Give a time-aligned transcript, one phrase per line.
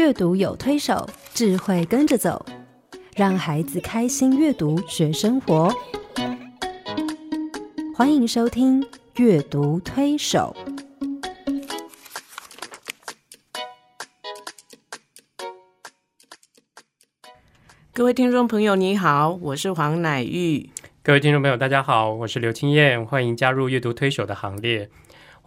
[0.00, 2.46] 阅读有推手，智慧跟着走，
[3.14, 5.70] 让孩子开心阅读学生活。
[7.94, 8.80] 欢迎收听
[9.16, 10.56] 《阅读推手》。
[17.92, 20.70] 各位听众朋友，你好，我是黄乃玉。
[21.02, 24.88] 各位听众朋友，大家好，我是刘青燕，欢迎加入阅读推手的行列。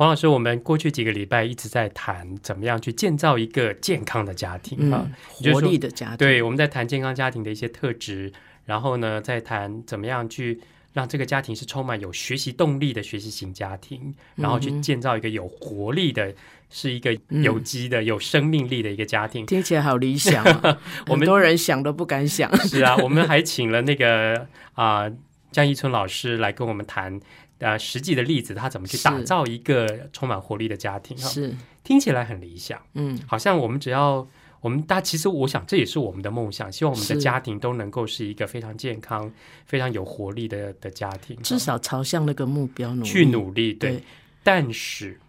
[0.03, 6.17] 黄老师，我们过去几个礼拜一直在谈怎么样去建造一个健康的家庭啊，活力的家庭。
[6.17, 8.29] 对，我们在谈健康家庭的一些特质，
[8.65, 10.59] 然后呢，再谈怎么样去
[10.91, 16.35] 让这个家庭是充满有学习动力的学习型家庭，然后去建造一个有活力的，
[16.69, 19.45] 是一个有机的、有生命力的一个家庭。
[19.45, 20.43] 听起来好理想，
[21.07, 22.53] 很多人想都不敢想。
[22.67, 25.09] 是啊，我们还请了那个啊
[25.49, 27.21] 江一春老师来跟我们谈。
[27.63, 31.17] 呃，实际的例子，他怎么去打造一个充满活力的家庭？
[31.17, 34.27] 是听起来很理想，嗯，好像我们只要
[34.59, 39.31] 我们大，其实我想这也是我们的梦想，希望我们的家庭都能够是一个非常健康、
[39.65, 43.73] 非常有活力的的家庭，至少朝向那个目标努去努力。
[43.73, 44.03] 对，
[44.43, 45.19] 但是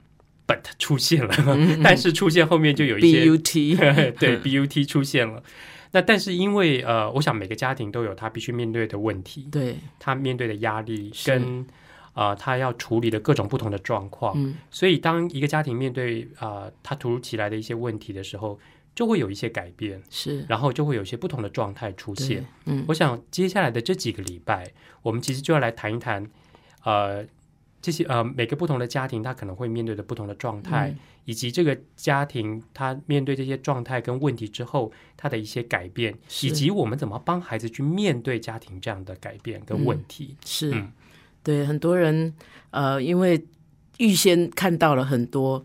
[0.47, 1.35] but 出现了，
[1.83, 5.43] 但是出现后面就有一些 but 对 but 出现了。
[5.93, 11.65] 那但是因为呃，我想每个家庭都有他必须面对的问题，对他面对的压力跟。
[12.15, 18.59] 啊，他要处理的各种不同的状况，所以当一个家庭面对啊，他突如其来的一些问题的时候，
[18.95, 22.47] 就会有一些改变，是，然后就会有一些不同的状态出现。
[22.67, 26.25] 嗯，我想接下来的这几个礼拜，我们其实就要来谈一谈，
[26.85, 27.27] 呃，
[27.83, 40.85] 这些呃每个不同的家庭，他可能会面对的不同的状态，以及这个家庭他面对这些状态跟问题之后，他的一些改变，以及我们怎么帮孩子去面对家庭这样的改变跟问题，是。
[41.45, 42.35] 对很多人，
[42.71, 43.47] 呃，因为
[43.99, 45.65] 预先看到了很多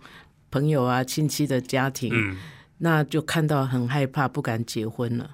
[0.52, 2.14] 朋友啊、亲戚的家庭，
[2.78, 5.28] 那就看到很害怕，不敢结婚了，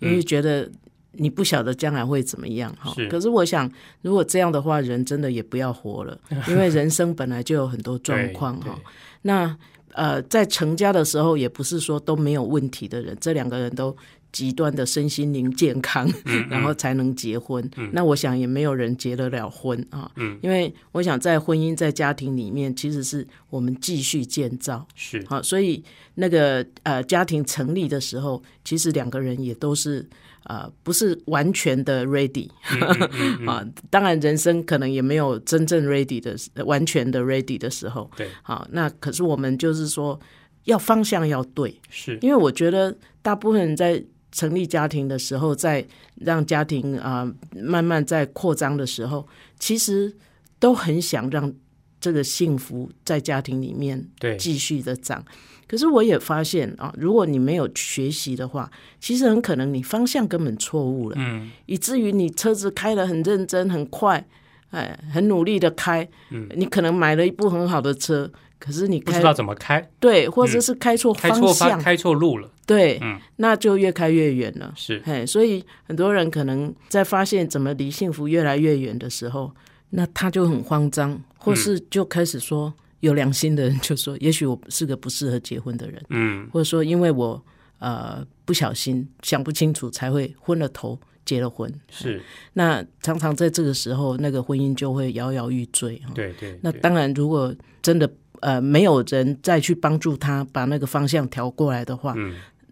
[0.00, 0.70] 因为觉得
[1.12, 2.92] 你不晓得将来会怎么样哈。
[3.08, 3.70] 可是我想，
[4.02, 8.78] 如果这样的话，人真的也不要活了， 因为人生本来就有很多状况哈。
[9.22, 9.56] 那
[9.92, 13.96] 呃，在成家的时候，也不是说都没有问题的人，这两个人都。
[14.32, 16.10] 极端的身心灵健康，
[16.48, 17.62] 然后才能结婚。
[17.92, 20.10] 那我想也没有人结得了婚啊，
[20.40, 24.88] 因为我想在婚姻在家庭里面，其实是我们继续建造。
[24.94, 25.84] 是好，所以
[26.14, 30.08] 那个呃家庭成立的时候，其实两个人也都是
[30.44, 32.48] 呃不是完全的 ready
[33.46, 33.62] 啊。
[33.90, 38.10] 当然人生可能也没有真正 ready 的完全的 ready 的时候。
[38.16, 40.18] 对，好，那可是我们就是说
[40.64, 44.02] 要方向要对，是因为我觉得大部分人在。
[44.32, 49.28] 成立家庭的时候，在让家庭啊慢慢在扩张的时候，
[49.58, 50.12] 其实
[50.58, 51.52] 都很想让
[52.00, 55.24] 这个幸福在家庭里面继续的长。
[55.68, 64.26] 可是我也发现啊，如果你没有学习的话，其实很可能你方向根本错误了，嗯，以至于你车子开得很认真、很快，
[64.70, 68.30] 哎，很努力的开，嗯，你可能买了一部很好的车。
[68.62, 74.72] 可是你不知道怎么开，对，或者是开错方向，开错路了，对，嗯，那就越开越远了。
[74.76, 79.52] 是，嘿，所以很多人可能在发现怎么离幸福越来越远的时候，
[79.90, 87.44] 那他就很慌张，或是就开始说，有良心的人就说，也许我是个不适合结婚的人，嗯，或者说因为我
[87.80, 92.22] 呃不小心想不清楚才会昏了头结了婚，是，
[92.52, 96.00] 那常常在这个时候，那个婚姻就会摇摇欲坠。
[96.14, 97.52] 对对，那当然，如果
[97.82, 98.08] 真的。
[98.42, 102.14] 呃，没有人再去帮助他把那个方向调过来的话，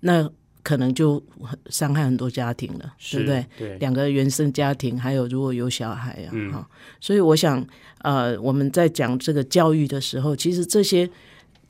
[0.00, 0.28] 那
[0.62, 1.22] 可能就
[1.70, 3.46] 伤害很多家庭了，对不对？
[3.56, 6.68] 对，两个原生家庭，还有如果有小孩啊，哈，
[7.00, 7.64] 所以我想，
[8.02, 11.08] 呃，我们在讲这个教育的时候，其实这些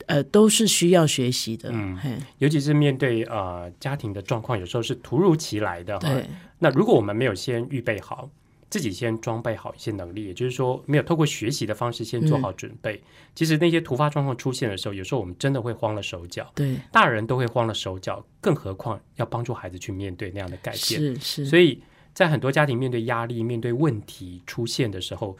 [0.07, 1.97] 呃都是需要学习的，嗯，
[2.39, 6.25] 尤其是面对呃家庭的状况，有时候是突如其来的，对。
[6.59, 8.29] 那如果我们没有先预备好。
[8.71, 12.99] 自己先装备好一些能力，也就是说，没有透过学习的方式先做好准备。
[13.35, 16.49] 其实那些突发状况出现的时候，有时候我们真的会慌了手脚。
[16.55, 20.79] 对，大人都会慌了手脚，更何况要帮助孩子去面对那样的改变。
[20.79, 21.45] 是是。
[21.45, 25.37] 所以在很多家庭面对压力、面对问题出现的时候，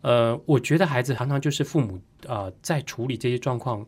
[0.00, 3.86] 呃，我觉得孩子常常就是父母呃在处理这些状况。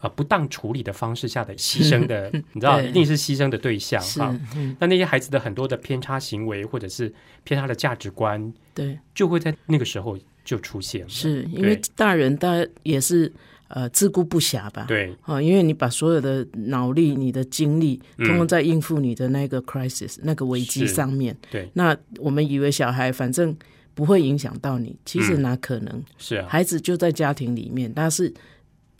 [0.00, 4.34] 啊，不当处理的方式下的牺牲的，你知道，一定是牺牲的对象哈。
[4.78, 7.12] 那那些孩子的很多的偏差行为，或者是
[7.44, 11.08] 偏差的价值观，对，就会在那个时候就出现了。
[11.10, 13.30] 是因为大人，他也是
[13.68, 14.86] 呃自顾不暇吧？
[14.88, 21.36] 对，啊，因为你把所有的脑力、你的精力，通通在应付你的那个 crisis 那个危机上面。
[21.50, 23.54] 对，那我们以为小孩反正
[23.94, 26.02] 不会影响到你，其实哪可能？
[26.16, 28.32] 是啊，孩子就在家庭里面，但是。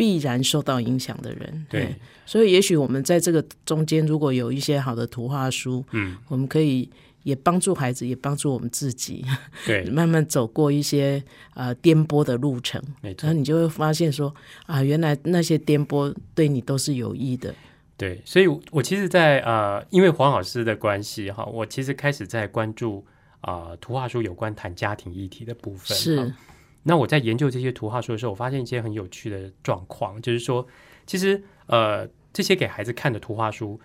[0.01, 1.67] 必然受到影响的人。
[1.69, 1.95] 对，
[2.25, 6.89] 所以也许我们在这个中间，如果有一些好的图画书，嗯，我们可以
[7.23, 9.23] 也帮助孩子，也帮助我们自己，
[9.67, 12.83] 对， 慢慢走过一些呃颠簸的路程。
[13.03, 17.55] 然后你就会发现说啊，原来那些颠簸对你都是有益的。
[17.99, 23.05] 对，所以我其实在，呃，因为黄老师的关系哈，我其实开始在关注
[23.43, 25.95] 啊、图画书有关谈家庭议题的部分。
[25.95, 26.35] 是哈
[26.83, 30.67] 那我在研究这些图画书的时候，我发现一些很有趣的状况，就是说，
[31.07, 33.81] 其实呃，这些给孩子看的图画书，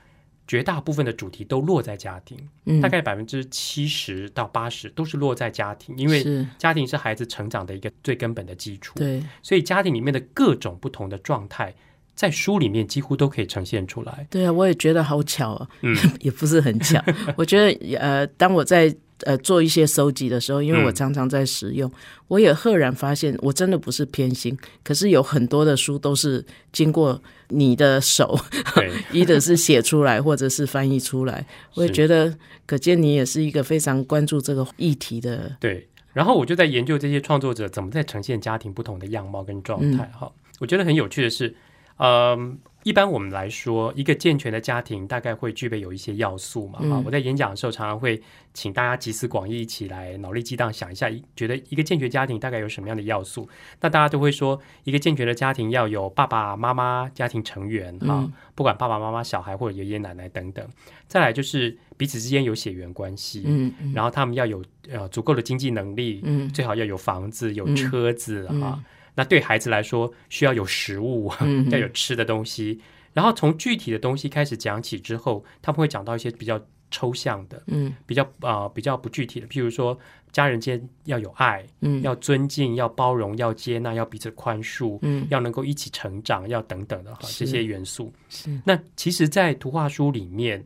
[0.48, 8.94] 绝大部分的主题都落在家庭，嗯大概百分之七十到八十都是落在家庭，因为是家庭是孩子成长的一个最根本的基础。
[8.98, 11.74] 对，所以家庭里面的各种不同的状态，
[12.14, 14.28] 在书里面几乎都可以呈现出来。
[14.30, 17.04] 对啊，我也觉得好巧啊，嗯 也不是很巧。
[17.36, 21.92] 我觉得呃，当我在呃做一些收集的时候，因为我嗯常常在使用，
[22.28, 28.38] 我也赫然发现，我真的不是偏心，可是有很多的书都是经过你的手，
[29.12, 31.46] 一的是写出来，或者是翻译出来。
[31.76, 35.56] 我也觉得，可见你也是一个非常关注这个议题的。
[35.60, 35.88] 对。
[36.14, 40.10] 然后我就在研究这些创作者怎么在呈现家庭不同的样貌跟状态。
[40.18, 40.32] 哈、
[40.62, 41.54] 我觉得很有趣的是，
[41.98, 46.78] 嗯，一般我们来说，一个健全的家庭大概会具备有一些要素嘛。
[46.78, 48.22] 哈、嗯我在演讲的时候常常会
[48.54, 53.50] 请大家集思广益，一起来脑力激荡想一下，一觉得一个健全家庭大概有什么样的要素？
[53.82, 60.66] 那大家都会说，一个健全的家庭要有爸爸妈妈、家庭成员哈、嗯不管爸爸妈妈、小孩或者爷爷奶奶等等。
[61.08, 68.84] 再来就是彼此之间有血缘关系，嗯嗯然后他们要有呃足够的经济能力，嗯最好要有房子、有嗯车子嗯哈、
[69.16, 72.80] 那对孩子来说，需要有食物，嗯 要有吃的东西。
[73.14, 76.60] 然后从具体的东西开始讲起之后，他们会讲到一些比较
[76.92, 79.98] 抽象的、嗯比较啊、呃比较不具体的，譬如说
[80.34, 88.12] 家人间要有爱，嗯要尊敬，要包容，要接纳，要彼此宽恕，嗯要能够一起成长，要等等的哈是这些元素。
[88.30, 90.62] 是那其实，在图画书里面，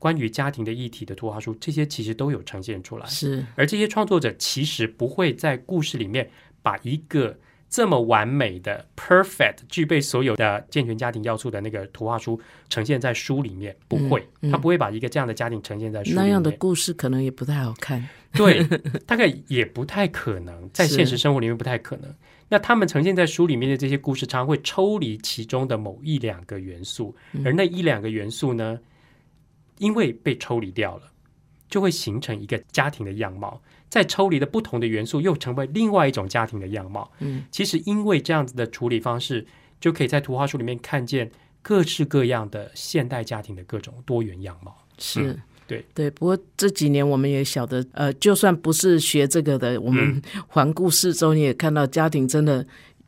[0.00, 3.06] 关于家庭的议题的图画书，这些其实都有呈现出来。
[3.06, 6.28] 是而这些创作者其实不会在故事里面
[6.60, 7.38] 把一个
[7.74, 16.24] 这么完美的、perfect、具备所有的健全家庭要素的那个图画书呈现在书里面，不会，嗯嗯他不会把一个这样的家庭呈现在书里面。
[16.24, 18.08] 那样的故事可能也不太好看。
[18.34, 18.62] 对，
[19.06, 22.14] 大概也不太可能， 在现实生活里面不太可能。
[22.48, 27.12] 那他们呈现在书里面的这些故事，常常会抽离其中的某一两个元素，
[27.44, 28.78] 而那一两个元素呢，
[29.78, 31.10] 因为被抽离掉了，
[31.74, 33.60] 就会形成一个家庭的样貌。
[33.88, 37.10] 再抽离的不同的元素，又成为另外一种家庭的样貌。
[37.18, 39.44] 嗯，其实因为这样子的处理方式，
[39.80, 41.28] 就可以在图画书里面看见
[41.62, 44.76] 各式各样的现代家庭的各种多元样貌。
[44.98, 45.20] 是。
[45.22, 52.64] 嗯对对，不过这几年我们也晓得，呃，就算不是学这个的，我们嗯环顾四周，你也看到家庭真的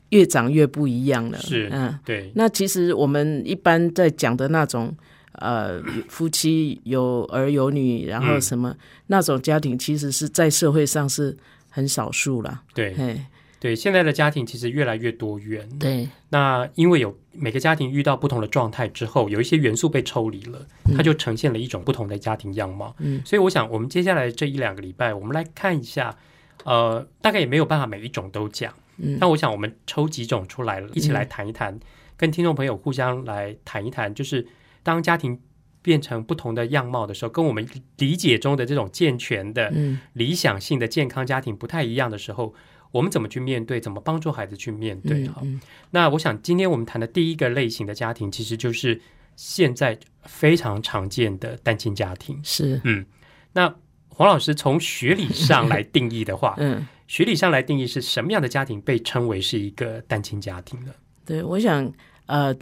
[0.09, 1.39] 越长越不一样了。
[1.39, 4.97] 是嗯，对，那其实我们一般在讲的那种，
[5.38, 8.75] 呃，夫妻有儿有女，然后嗯什么、
[9.09, 11.37] 那种家庭，其实是在社会上是
[11.69, 12.62] 很少数了。
[12.75, 13.21] 对，嘿，
[13.61, 15.69] 对，现在的家庭其实越来越多元。
[15.79, 20.67] 对，那因为有每个家庭遇到不同的状态之后，有一些元素被抽离了，
[20.97, 22.94] 它就呈现了一种不同的家庭样貌。
[22.99, 26.17] 嗯，所以我想，我们接下来这一两个礼拜，我们来看一下，
[26.65, 29.19] 呃，大概也没有办法每一种都讲，嗯。
[29.21, 31.79] 那我想我们抽几种出来了，一起来谈一谈，
[32.16, 34.47] 跟听众朋友互相来谈一谈，就是
[34.87, 35.40] 当家庭
[35.83, 37.66] 变成不同的样貌的时候，跟我们
[37.99, 42.55] 理解中的这种健全的、嗯理想性的健康家庭不太一样的时候，
[42.93, 43.81] 我们怎么去面对？
[43.81, 45.26] 怎么帮助孩子去面对？
[45.26, 49.00] 哈、嗯那我想今天我们谈的第一个类型的家庭，其实就是
[49.35, 52.38] 现在非常常见的单亲家庭。
[52.45, 53.05] 是，嗯
[53.52, 53.75] 那
[54.09, 60.93] 黄老师从学理上来定义的话， 嗯，学理上来定义是什么样的家庭被称为是一个单亲家庭呢？
[61.25, 61.93] 对，我想，
[62.26, 62.55] 呃，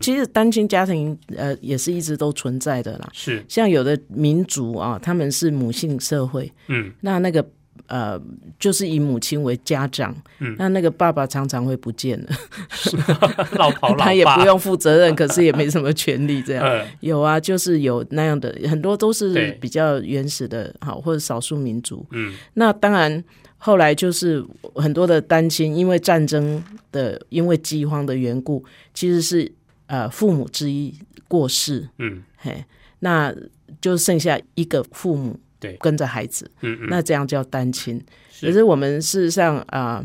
[0.00, 3.08] 其实单亲家庭，呃，也是一直都存在的啦。
[3.12, 7.46] 是，像有的民族啊，他们是母性社会，嗯，那那个
[7.86, 8.20] 呃，
[8.58, 10.54] 就是以母亲为家长，嗯。
[10.58, 12.28] 那那个爸爸常常会不见了，
[13.58, 16.64] 老跑老爸，他也不用负责任，可是也没什么权利，这样。
[16.64, 22.06] 呃， 有啊，就是有那样的，很多都是比较原始的，好或者少数民族。
[22.12, 23.22] 嗯，那当然，
[23.58, 24.44] 后来就是
[24.76, 28.64] 很多的单亲，因为战争的，因为饥荒的缘故，
[28.94, 29.50] 其实是
[29.90, 30.94] 呃父母之一
[31.26, 32.64] 过世，嗯，嘿，
[33.00, 33.34] 那
[33.80, 38.00] 就剩下一个父母对跟着孩子，嗯嗯，那这样叫单亲。
[38.30, 40.04] 是可是我们事实上啊，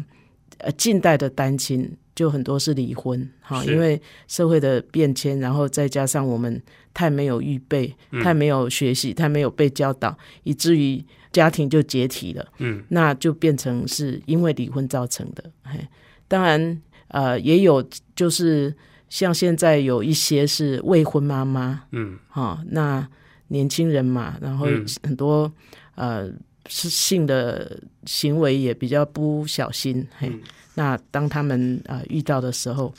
[0.57, 6.59] 呃，近代的单亲就很多是离婚哈，因为社会的变迁，然后再加上我们
[6.91, 12.43] 太没有预备，嗯太没有学习，太没有被教导，以至于家庭就解体了。
[12.57, 15.43] 嗯，那就变成是因为离婚造成的。
[15.63, 15.79] 嘿，
[16.27, 16.81] 当然。
[17.09, 18.75] 呃，也有就是
[19.09, 23.07] 像现在有一些是未婚妈妈，嗯，哈，那
[23.47, 24.67] 年轻人嘛，然后
[25.03, 25.51] 很多
[25.95, 26.29] 呃
[26.67, 30.31] 是性的行为也比较不小心，嘿，
[30.73, 32.93] 那当他们啊遇到的时候，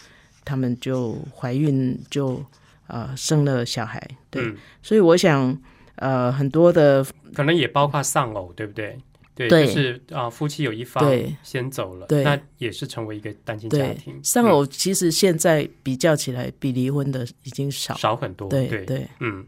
[0.44, 2.42] 他们就怀孕就
[2.86, 5.58] 呃生了小孩，对，所以我想
[5.96, 8.96] 呃很多的可能也包括丧偶，对不对？
[9.36, 11.06] 对，就是啊，夫妻有一方
[11.42, 14.18] 先走了，那也是成为一个单亲家庭。
[14.22, 18.48] 丧偶其实现在比较起来，比离婚的已经少少很多。
[18.48, 19.46] 对对，嗯，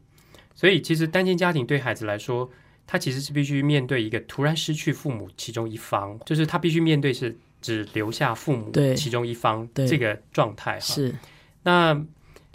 [0.54, 2.50] 所以其实单亲家庭对孩子来说，
[2.86, 10.78] 他其实是必须面对一个突然失去父母其中一方，就是他必须面对是只留下父母其中一方这个状态。
[10.78, 11.14] 是，
[11.62, 11.98] 那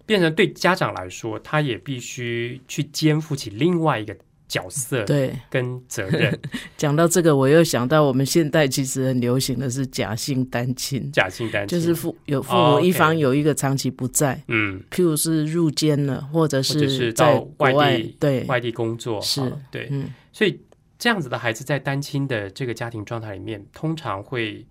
[0.05, 4.15] 变成对家长来说，他也必须去肩负起另外一个。
[4.53, 5.33] 角色对。
[5.49, 6.39] 跟责任，
[6.77, 11.79] 讲到这个，我又想到我们现代其实很流行的是假性单亲，假性单亲。
[11.79, 18.43] 就是父有父母一方有一个长期不在，嗯，譬如是入监了，或者是在外地对。
[18.43, 19.41] 外地工作，是。
[19.71, 20.59] 对，嗯，所以
[20.99, 24.63] 这样子的孩子在单亲的这个家庭状态里面，通常会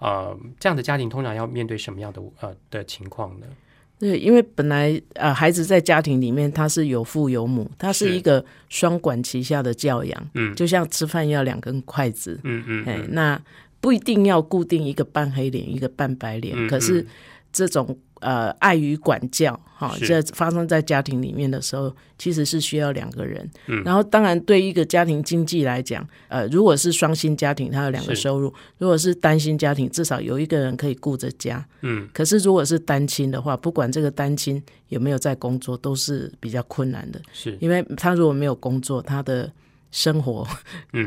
[0.00, 3.46] 呃，这样的家庭通常要面对什么样的呃的情况呢？
[3.98, 13.40] 对，因为本来呃，孩子在家庭里面他是有父有母，他是一个双管齐下的教养，嗯，就像吃饭要两根筷子，嗯嗯，哎，那
[13.80, 17.06] 不一定要固定一个半黑脸一个半白脸，可是
[17.52, 17.98] 这种。
[18.20, 23.48] 呃，爱与管教，哈，这发生在家庭里面的时候，其实是需要两个人。
[23.66, 31.64] 嗯，然后当然对一个家庭经济来讲，呃，如果是双薪家庭，他有两个收入；如果是单薪家庭，至少有一个人可以顾着家。
[31.82, 37.20] 嗯，可是如果是单亲的话，不管这个单亲有没有在工作，都是比较困难的。
[37.32, 39.50] 是，因为他如果没有工作，他的
[39.92, 40.46] 生活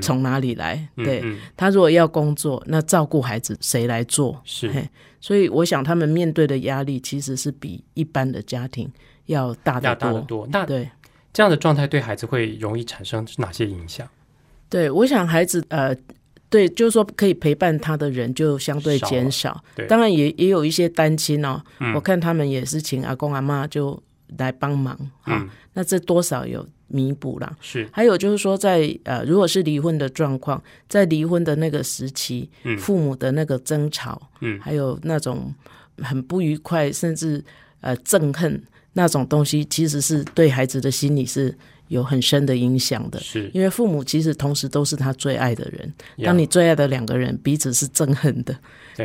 [0.01, 0.88] 从哪里来？
[0.96, 1.22] 对
[1.58, 4.41] 他如果要工作，那照顾孩子谁来做？
[4.46, 4.72] 是。
[5.22, 8.92] 所以，我想他们面对的压力其实是比一般的家庭
[9.28, 10.20] 要大得多。
[10.22, 10.50] 多。
[10.51, 10.90] 那对
[11.32, 14.06] 这样的状态对孩子会容易产生哪些影响？
[14.68, 15.96] 对，我想孩子呃，
[16.50, 19.63] 对，就是说可以陪伴他的人就相对减少。
[19.75, 21.62] 对，当然也也有一些单亲哦。
[21.94, 24.01] 我看他们也是请阿公阿妈就
[24.40, 25.48] 来帮忙啊。
[25.74, 26.68] 那这多少有。
[26.91, 27.88] 弥补啦，是。
[27.91, 35.53] 还有就是说，在呃，如果是离婚的状况，在离婚的那个时期，嗯，父母的那个争吵，嗯，还有那种
[35.98, 37.43] 很不愉快，甚至
[37.79, 38.62] 呃憎恨
[38.93, 41.55] 那种东西，其实是对孩子的心理是
[41.88, 43.19] 有很深的影响的。
[43.19, 45.93] 是，因为父母其实同时都是他最爱的人，
[46.24, 48.55] 当你最爱的两个人彼此是憎恨的，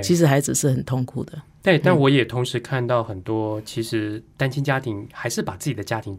[0.02, 1.40] 其实孩子是很痛苦的。
[1.62, 6.16] 对，但我也同时看到很多，其实单亲家庭还是把自己的家庭。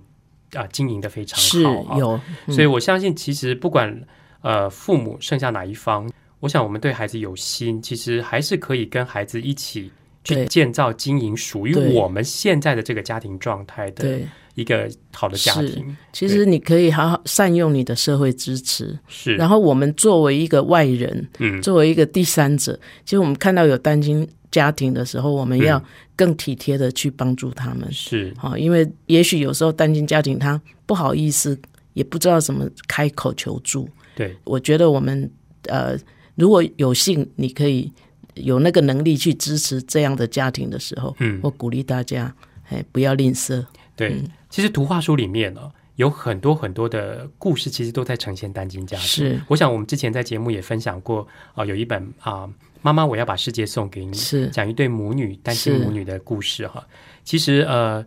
[0.54, 3.94] 啊，经营的非常好，有，所以我相信，其实不管
[4.42, 9.92] 呃父母剩下哪一方，我想我们对孩子有心，其实还是可以跟孩子一起
[10.24, 14.20] 去建造、经营属于我们现在的这个家庭状态的
[14.56, 15.96] 一个好的家庭。
[16.13, 19.36] 其实你可以好好善用你的社会支持，是。
[19.36, 24.27] 然后我们作为一个外人，嗯，作为一个第三者，其实我们看到有单亲。
[24.50, 25.82] 家庭的时候，我们要
[26.16, 31.60] 更体贴的去帮助他们，是好，因为也许有时候单亲家庭他不好意思，
[31.94, 33.88] 也不知道怎么开口求助。
[34.16, 35.30] 对，我觉得我们
[35.68, 35.98] 呃，
[36.36, 37.92] 如果有幸你可以
[38.36, 42.34] 有那个能力去支持这样的家庭的时候，嗯，我鼓励大家，
[42.70, 43.63] 哎，不要吝啬。
[43.96, 49.06] 对，其实图画书里面呢，有很多很多的故事，其实都在呈现单亲家庭。
[49.06, 52.50] 是，我想我们之前在节目也分享过啊，有一本啊。
[52.88, 54.15] 妈妈，我要把世界送给你。
[54.15, 56.82] 是讲一对母女单亲母女的故事哈。
[57.25, 58.06] 其实呃，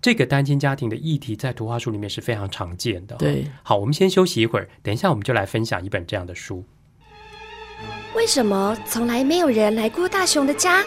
[0.00, 3.14] 这个单亲家庭的议题在图画书里面是非常常见的。
[3.16, 6.64] 对，好，我们先休息一会儿，等一下我们就来分享一本这样的书。
[8.14, 10.82] 为什么从来没有人来过大熊的家？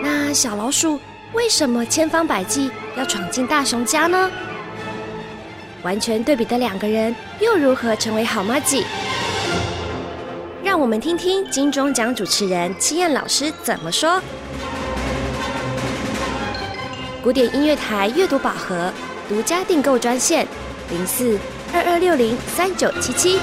[0.00, 1.00] 那小老鼠
[1.34, 4.30] 为什么千方百计要闯进大熊家呢？
[5.82, 8.84] 完全对比的两个人又如何成为好妈鸡？
[10.62, 14.20] 让我们听听金钟奖主持人七燕老师怎么说。
[17.22, 18.92] 古典音乐台阅读宝盒
[19.26, 20.46] 独家订购专线：
[20.90, 21.38] 零四
[21.72, 23.38] 二二六零三九七七。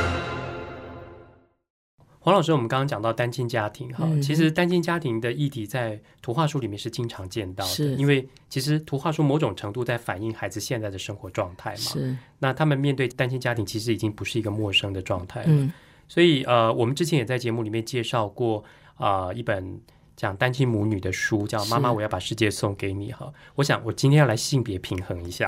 [2.20, 11.78] 黄老师，我们刚刚讲到单亲家庭哈，其实单亲家庭的议题在图画书里面是经常见到的，因为其实图画书某种程度在反映孩子现在的生活状态嘛。
[11.78, 15.70] 是，那他们面对单亲家庭，其实已经不是一个陌生的状态了。
[16.08, 18.64] 所以，呃，我们之前也在节目里面介绍过
[18.96, 19.80] 啊，一本
[20.16, 23.32] 讲单亲母女的书，叫《妈妈，我要把世界送给你》哈。
[23.56, 25.48] 我想，我今天要来性别平衡一下，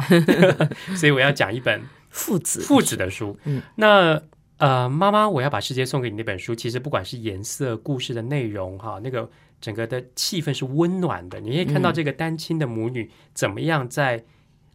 [0.97, 3.37] 所以我要讲一本父子父子的书。
[3.45, 4.21] 嗯，那
[4.57, 9.29] 呃，妈妈，我要把世界送给你那本书，其实不管是颜色、故事的内容哈，那个
[9.61, 11.39] 整个的气氛是温暖的。
[11.39, 14.25] 你可以看到这个单亲的母女怎么样在。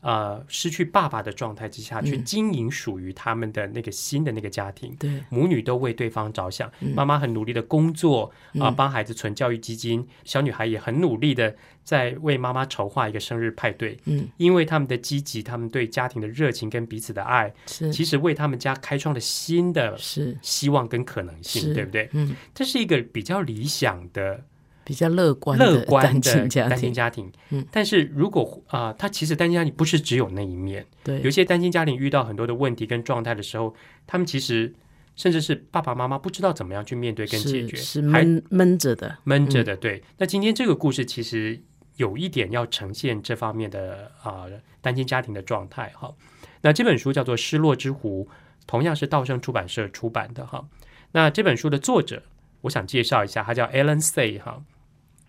[0.05, 6.71] 呃，失去爸爸的状态之下去经营属于他们的那个新的那个家庭，对母女都为对方着想。
[6.95, 8.31] 妈妈很努力的工作
[8.61, 13.99] 啊，帮孩子存教育基金，小女孩也很努力的在为妈妈筹划一个生日派对。
[14.05, 22.11] 嗯，因为他们的积极，他们对家庭的热情跟彼此的爱，是其实为他们家开创了新的是希望跟可能性，对不对？
[22.13, 24.45] 嗯，这是一个比较理想的。
[24.85, 33.75] 比较乐观、乐观的单亲家庭，嗯，但是如果啊，他其实单亲家庭不是只有那一面，对，有些单亲家庭遇到很多的问题跟状态的时候，
[34.07, 34.75] 他们其实
[35.17, 39.77] 甚至是爸爸妈妈不知道怎么样去面对跟解决，是闷闷着的，闷着的。
[39.77, 41.59] 对，那今天这个故事其实
[41.97, 44.45] 有一点要呈现这方面的啊
[44.83, 46.15] 单亲家庭的状态哈。
[46.61, 48.29] 那这本书叫做《失落之湖》，
[48.67, 50.67] 同样是道盛出版社出版的哈。
[51.13, 52.23] 那这本书的作者，
[52.63, 54.63] 我想介绍一下，他叫 Alan Say 哈。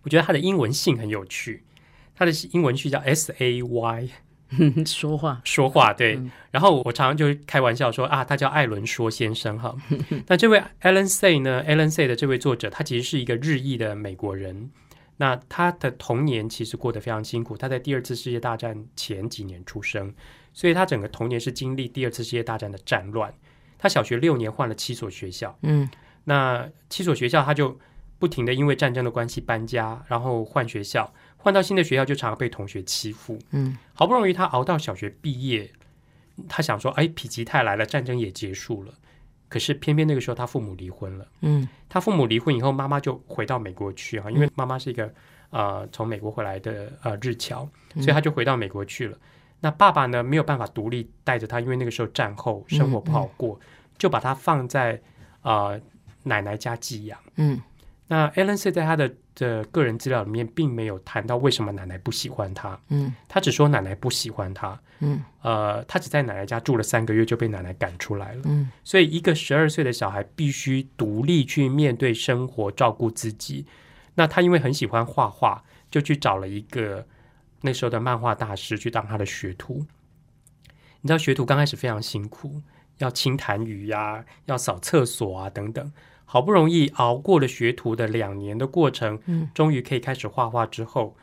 [0.06, 1.64] 我觉得他的英文姓很有趣，
[2.16, 4.10] 他的英文序叫 S A Y，
[4.86, 6.22] 说话 说话对。
[6.52, 9.76] 然后我常常就开玩笑说啊，他叫艾伦说先生哈。
[10.28, 14.70] 那这位 Alan Say 呢？Alan Say 的这位作者，他其实是一个日裔的美国人。
[15.18, 20.14] 那他的童年其实过得非常辛苦，他在第二次世界大战前几年出生，
[20.54, 23.34] 所以他整个童年是经历第二次世界大战的战乱。
[23.80, 25.90] 他小学六年换了七所学校，嗯，
[26.26, 27.76] 那七所学校他就。
[28.18, 33.38] 不停的因为战争的关系搬家，然后换学校，换到新的学校就常常被同学欺负。
[33.52, 35.70] 嗯，好不容易他熬到小学毕业，
[36.48, 38.94] 他想说：“哎，否极泰来了，战争也结束了。”
[39.48, 41.28] 可是偏偏那个时候他父母离婚了。
[41.42, 45.14] 嗯，他父母离婚以后，妈妈就回到美国去啊，因为妈妈是一个
[45.52, 49.18] 呃从美国回来的呃日侨，所以他就回到美国去了。
[49.60, 53.60] 那爸爸呢没有办法独立带着他，因为那个时候战后生活不好过，
[53.98, 55.00] 就把他放在
[55.42, 55.80] 啊
[56.24, 57.20] 奶奶家寄养。
[57.36, 57.62] 嗯。
[58.08, 62.80] 那 Alan C 在他的的个人资料里面，并没有谈到为什么奶奶不喜欢他。
[62.90, 64.80] 嗯，他只说奶奶不喜欢他。
[65.00, 68.42] 嗯，呃，他只在奶奶家住了三个月，就被奶奶赶出来了。
[68.46, 73.66] 嗯，所以一个十二岁的小孩必须独立去面对生活，照顾自己。
[74.14, 77.06] 那他因为很喜欢画画，就去找了一个
[77.62, 79.84] 那时候的漫画大师去当他的学徒。
[81.02, 82.62] 你知道学徒刚开始非常辛苦，
[83.00, 85.92] 要清痰盂呀，要扫厕所啊，等等。
[86.26, 91.16] 好不容易熬过了学徒的两年的过程，嗯，终于可以开始画画之后，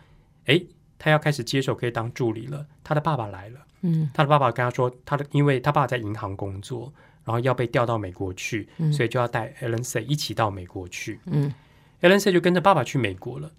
[0.47, 0.62] 哎，
[0.99, 2.67] 他要开始接手可以当助理了。
[2.85, 6.93] 他的爸爸来了，嗯，他的爸爸跟他说，他的因为他爸爸在银行工作，
[7.25, 11.19] 然后要被调到美国去，所以就要带 Alan C 一起到美国去。
[11.27, 11.53] 嗯
[12.01, 13.51] ，Alan C 就跟着爸爸去美国了。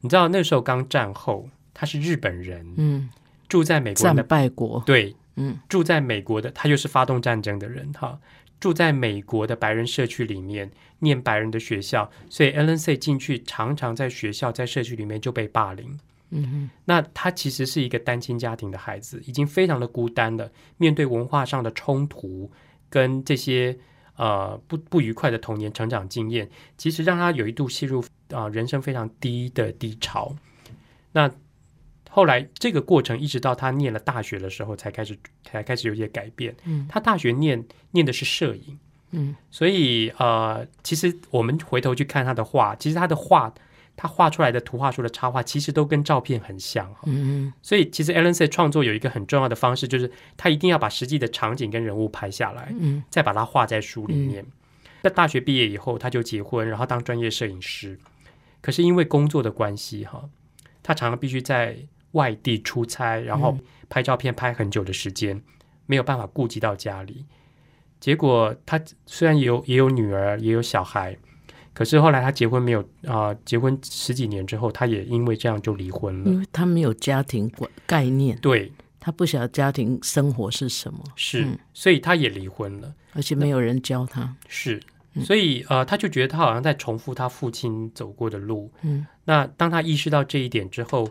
[0.00, 3.08] 你知道那时候刚战后，他是日本人，嗯，
[3.48, 8.18] 住在美国的败国，对，嗯，住在美国的他又是发动战争的人，哈。
[8.62, 10.70] 住在美国的白人社区里面，
[11.00, 15.98] 念白人的学校，所以 Ellen C 进去常常在学校、在社区里面就被霸凌。
[16.30, 20.48] 嗯哼，那他其实是一个单亲家庭的孩子，已经非常的孤单了。
[20.76, 22.48] 面对文化上的冲突
[22.88, 23.76] 跟这些
[24.14, 26.48] 呃不不愉快的童年成长经验，
[26.78, 30.36] 其实让他有一度陷入啊人生非常低的低潮。
[31.10, 31.28] 那
[32.14, 36.54] 后来这个过程一直到他念了大学的时候，才开始才开始有些改变。
[36.64, 38.78] 嗯，他大学念念的是摄影。
[39.12, 43.54] 嗯，所以呃，其实我们回头去看他的画，其实他的画，
[43.96, 46.94] 他画出来的图画书的插画，其实都跟照片很像。
[47.06, 54.44] 嗯，所以其实 Alan C 创作有一个很重要的方式，就是他一定要把实际的场景跟人物拍下来，嗯，再把它画在书里面。
[55.02, 57.98] 在大学毕业以后，他就结婚，然后当专业摄影师。
[58.60, 60.28] 可是因为工作的关系，哈，
[60.82, 61.78] 他常常必须在。
[62.12, 65.42] 外地出差，然后拍照片拍很久的时间，
[65.86, 67.24] 没有办法顾及到家里。
[68.00, 71.16] 结果他虽然有也有女儿，也有小孩，
[71.72, 73.32] 可是后来他结婚没有啊？
[73.44, 76.30] 结婚十几年之后，他也因为这样就离婚了。
[76.30, 77.48] 因为他没有家庭
[77.86, 84.34] 概念，对他不晓得家庭生活是什么，是，所以他也离婚了，而且没有人教他。
[84.48, 84.82] 是，
[85.24, 88.72] 所以呃，他就觉得他好像在重复他父亲走过的路。
[88.82, 91.08] 嗯，那当他意识到这一点之后。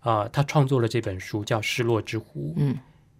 [0.00, 2.50] 啊，他创作了这本书叫《失落之湖》。
[2.56, 2.78] 嗯，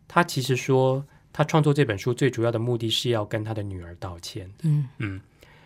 [0.09, 4.51] 他其实说，他创作这本书最主要的目的是要跟他的女儿道歉。
[4.63, 5.21] 嗯嗯，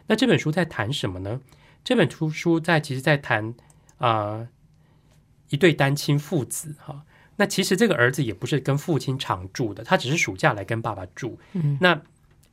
[0.07, 1.41] 那这本书在谈什么呢？
[1.83, 3.55] 这本书书在其实，在谈
[3.99, 4.47] 啊
[5.51, 7.05] 一对单亲父子哈。
[7.37, 11.39] 那其实这个儿子也不是跟父亲常住的，他只是暑假来跟爸爸住。
[11.53, 12.01] 嗯，那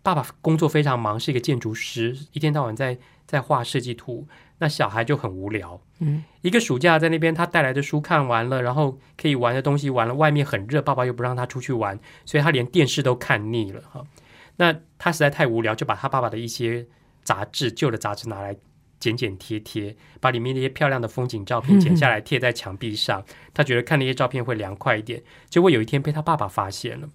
[0.03, 4.27] 爸爸工作非常忙，是一个建筑师，一天到晚在在画设计图。
[4.57, 14.03] 那小孩就很无聊，嗯，一个暑假在那边，他带来的书看完了，然后可以玩的东西玩了，外面很热，爸爸又不让他出去玩，所以他连电视都看腻了哈。
[14.57, 16.85] 那他实在太无聊，就把他爸爸的一些
[17.23, 18.55] 杂志、旧的杂志拿来
[18.99, 23.25] 剪剪贴贴，把里面那些漂亮的风景照片剪下来贴在墙壁上。
[23.55, 25.23] 他觉得看那些照片会凉快一点。
[25.49, 27.09] 结果有一天被他爸爸发现了。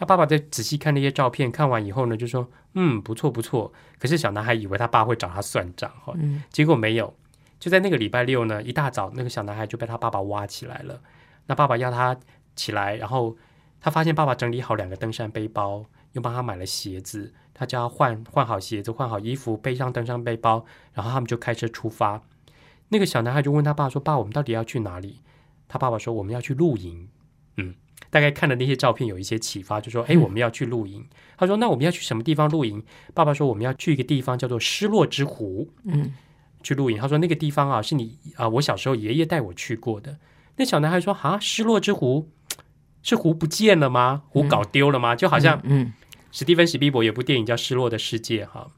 [0.00, 6.14] 他爸爸在仔细看那些照片，看完以后呢，就说：“嗯，不错不错。”可是小男孩以为他爸会找他算账哈，
[6.48, 7.12] 结果没有。
[7.58, 10.98] 就在那个礼拜六呢，一大早，那个小男孩就被他爸爸挖起来了。
[11.48, 12.16] 那爸爸要他
[12.56, 13.36] 起来，然后
[13.78, 17.34] 他发现爸爸整理好两个登山背包，又帮他买了鞋子。
[17.52, 22.22] 他叫他换换好鞋子，换好衣服，背上登山背包，然后他们就开车出发。
[22.88, 25.20] 那个小男孩就问他爸说：“爸，我们到底要去哪里？”
[25.68, 27.06] 他爸爸说：“我们要去露营。”
[28.10, 28.12] 嗯。
[28.12, 31.06] 大概看了那些照片，有一些启发，就说：“哎，我们要去露营。”
[31.38, 32.82] 他说：“那我们要去什么地方露营？”
[33.14, 36.12] 爸爸说：“我们要去一个地方，叫做失落之湖。”嗯，
[36.60, 36.98] 去露营。
[36.98, 40.18] 他说：“那个地方啊，是你啊，我小时候爷爷带我去过的。”
[40.58, 42.28] 那小男孩说：“啊，失落之湖
[43.00, 44.24] 是湖不见了吗？
[44.28, 45.14] 湖搞丢了吗？
[45.14, 45.92] 就好像，嗯，
[46.32, 48.72] 史蒂芬史蒂伯有部电影叫《失落的世界》哈，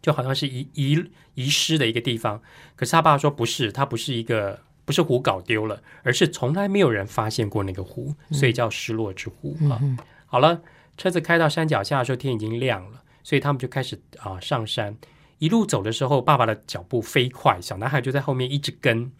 [0.00, 2.40] 就好像是遗遗遗失的一个地方。
[2.76, 9.80] 可是他爸爸说不是，它不是一个。”不是湖搞丢了，而是从来没有人发现过那个湖，所以叫失落之湖啊。
[10.26, 10.62] 好了，
[10.96, 14.96] 车子开到山脚下的时候，天已经亮了，所以他们就开始啊上山。
[15.38, 19.10] 一路走的时候，爸爸的脚步飞快，小男孩就在后面一直跟。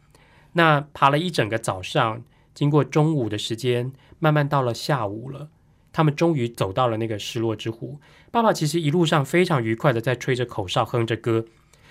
[0.53, 2.23] 那爬了一整个早上，
[2.55, 5.49] 经过中午的时间，慢慢到了下午了，
[5.93, 7.99] 他们终于走到了那个失落之湖。
[8.31, 11.45] 爸爸其实一路上非常愉快的在吹着口哨，哼着歌。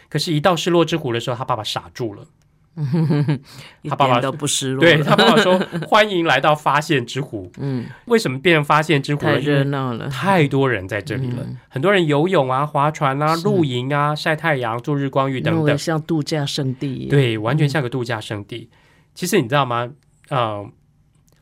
[0.10, 2.28] 可是，一到失落之湖的时候，他爸爸傻住了。
[3.88, 4.82] 他爸爸都不失落。
[4.82, 7.52] 对他爸爸说：“欢迎来到发现之湖。
[7.60, 9.22] ”嗯，为什么变成发现之湖？
[9.22, 11.46] 太热闹了，太多人在这里了。
[11.70, 17.08] 很多人游泳啊、划船啊、露营啊、晒太阳、做日光浴等等，像度假胜地。
[17.10, 18.70] 对，完全像个度假胜地。
[19.14, 19.92] 其实你知道吗？
[20.30, 20.72] 嗯，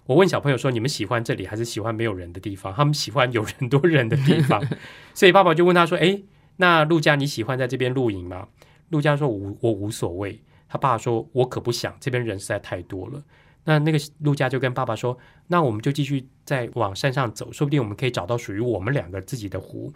[0.08, 4.62] 我问小朋友说：“你们喜欢这里，还是喜欢没有人的地方？”他们喜欢有人多人的地方。
[5.14, 6.22] 所以爸爸就问他说：“哎，
[6.58, 8.48] 那陆家你喜欢在这边露营吗？”
[8.90, 10.42] 陆家说：“我我无所谓。”
[10.72, 13.22] 他爸说：“我可不想，这边人实在太多了。”
[13.66, 19.92] 那那个陆家就跟爸爸说：“那我们就继续再往山上走，说不定我们可以找到属于我们两个自己的湖。”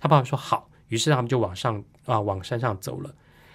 [0.00, 3.14] 他爸爸说：“好。”于是他们就往上啊，往山上走了。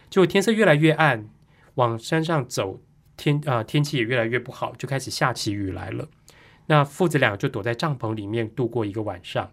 [0.09, 1.27] 结果天色越来越暗，
[1.75, 2.81] 往山上走，
[3.17, 6.07] 天啊天气也越来越不好，就开始下起雨来了。
[6.67, 9.51] 那父子俩就躲在帐篷里面度过一个晚上。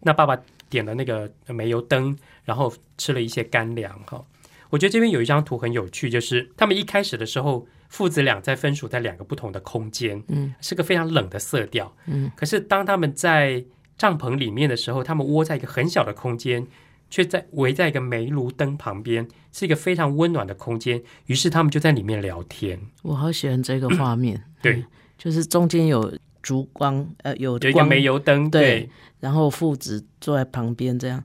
[0.00, 4.24] 那爸爸点了那个煤油灯，然后吃了一些干粮，哈。
[4.72, 13.62] 我觉得这边有一张图很有趣，就是他们一开始的时候，父子俩在分属在两个不同的空间，嗯，是个非常冷的色调，嗯，可是当他们在
[13.98, 16.66] 帐篷里面的时候，他们窝在一个很小的空间，
[17.10, 22.80] 却在围在一个煤炉灯旁边，是一个非常温暖的空间，于是他们就在里面聊天。
[23.02, 24.82] 我好喜欢这个画面， 对，
[25.18, 28.88] 就是中间有烛光，呃，有有一个煤油灯，对，
[29.20, 31.22] 然后父子坐在旁边这样。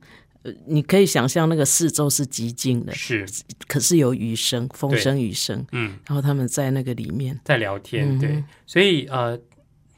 [0.66, 3.26] 你可以想象那个四周是寂静的，是，
[3.68, 7.40] 可是有雨声，风声雨声，嗯，然后他们在那个里面。
[7.44, 9.40] 在聊天，对，所以呃，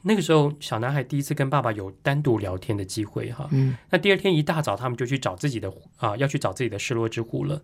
[0.03, 7.61] 那个时候小男孩第一次跟爸爸有单独聊天的机会哈，嗯，那第二天一大早他们就去找自己的啊，要去找自己的失落之湖了。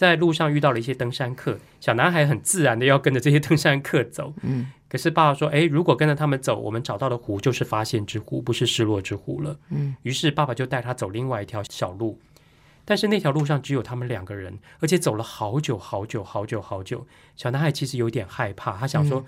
[0.00, 4.32] 在路上遇到了一些登山客，小男孩很自然的要跟着这些登山客走。
[4.40, 12.18] 嗯，可是爸爸说：“哎，如果跟着他们走，我们找到的湖就是发现之湖，不是失落之湖了。”嗯，于是爸爸就带他走另外一条小路，
[12.86, 17.06] 但是那条路上只有他们两个人，而且走了好久好久好久好久。
[17.36, 19.26] 小男孩其实有点害怕，他想说：“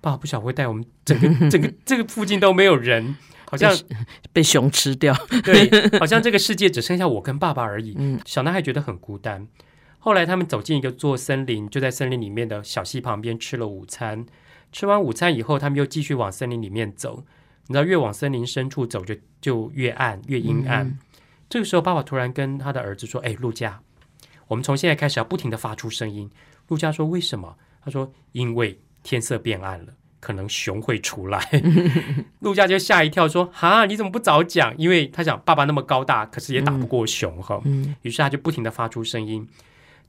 [0.00, 3.16] 爸爸不晓得会带我们整个 整个这个附近都没有人，
[3.50, 3.76] 好像
[4.32, 5.12] 被熊吃掉。
[5.42, 9.48] 对，好像这个世界只剩下我跟爸爸而已。”嗯，小男孩觉得很孤单。
[10.02, 14.26] 后来他们走进一个座森林，就在森林里面的小溪旁边吃了午餐。
[14.72, 17.22] 吃完午餐以后，他们又继续往森林里面走。
[17.66, 20.98] 你知道，越往森林深处走，就就越暗，越阴暗。
[21.48, 23.82] 这个时候，爸爸突然跟他的儿子说：“哎，陆家，
[24.48, 26.30] 我们从现在开始要不停的发出声音。”
[26.68, 31.46] 陆家说：“为什么？”他说：“因为天色变暗了，可能熊会出来。”
[32.40, 37.60] 陆家就吓一跳，说：“哈，你怎么不早讲？”因为他想，爸爸那么高大，可是也打不过熊哈。
[38.02, 39.46] 于是他就不停的发出声音。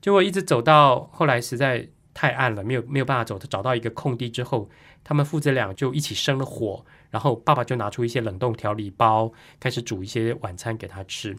[0.02, 3.38] 结果一直走到后来实在太暗了，没有没有办法走。
[3.38, 4.68] 他找到一个空地之后，
[5.02, 11.34] 他们父子俩就一起生了火，然后爸爸就拿出一些冷冻调理包，开始煮一些晚餐给他吃。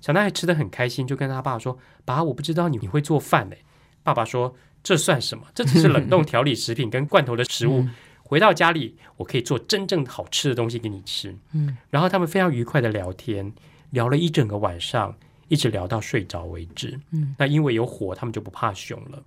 [0.00, 3.56] 小男孩吃的很开心，就跟他爸说：“爸，我不知道你你会做饭呢。”
[4.04, 5.44] 爸爸说：“这算什么？
[5.52, 7.84] 这只是冷冻调理食品跟罐头的食物。
[8.22, 13.52] 回到家里，我可以做真正好吃的东西给你吃。”嗯，然后他们非常愉快的聊天，
[13.90, 15.16] 聊了一整个晚上。
[15.48, 17.00] 一直聊到睡着为止。
[17.10, 19.22] 嗯，那因为有火，他们就不怕熊了。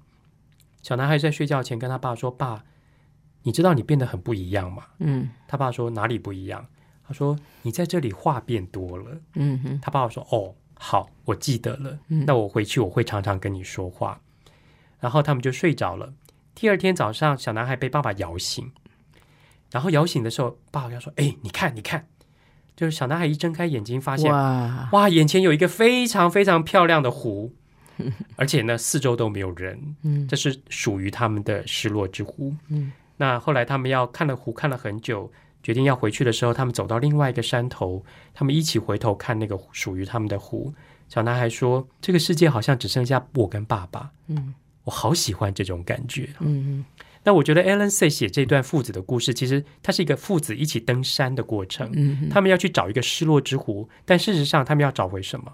[0.81, 2.63] 小男孩在睡觉前跟他爸说：“爸，
[3.43, 6.65] 你知道你变得很不一样吗？”嗯，他爸说：“哪里不一样？”
[7.07, 11.99] 他说：“你在这里话变多了。”嗯哼，他爸爸说：“哦，好，我记得了。
[12.07, 14.21] 嗯那我回去我会常常跟你说话。
[14.99, 16.13] 然后他们就睡着了。
[16.53, 18.71] 第二天早上，小男孩被爸爸摇醒，
[19.71, 22.07] 然后摇醒的时候，爸爸要说：“哎，你看，你看。”
[22.82, 27.54] 就是小男孩一睁开眼睛，发现哇哇，眼前有一个非常非常漂亮的湖，
[28.38, 29.96] 而且呢，四周都没有人。
[30.02, 32.56] 嗯，这是属于他们的失落之湖。
[32.70, 40.74] 嗯，那后来他们要看了湖，看了很久，决定要回去的时候，他们走到另外一个山头，他们一起回头看那个属于他们的湖。
[41.08, 46.28] 小男孩说：“这个世界好像只剩下我跟爸爸。”嗯，我好喜欢这种感觉。
[46.39, 46.86] 嗯嗯。
[47.23, 51.89] 那我觉得 Alan C 写这段父子的故事，其实它是一个父子一起登山的过程。
[51.93, 55.51] 嗯，他们要去找一个失落之湖，但事实上他们要找回什么？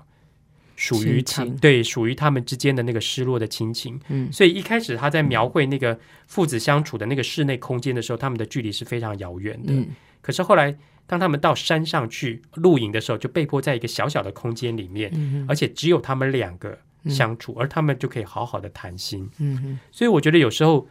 [0.78, 4.00] 属于他对属于他们之间的那个失落的亲情。
[4.08, 9.74] 嗯，所以一开始他在描绘那个父子相处的那个室内空间的时候，他们的距离是非常遥远的。
[9.74, 9.88] 嗯，
[10.22, 10.74] 可是后来
[11.06, 15.12] 当他们到山上去露营的时候，就被迫在一个小小的空间里面，
[15.50, 16.78] 而且只有他们两个
[17.10, 19.30] 相处，而他们就可以好好的谈心。
[19.40, 20.88] 嗯所以我觉得有时候。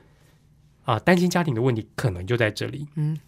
[0.86, 2.86] 啊，单亲家庭的问题可能就在这里。
[2.94, 3.18] 嗯，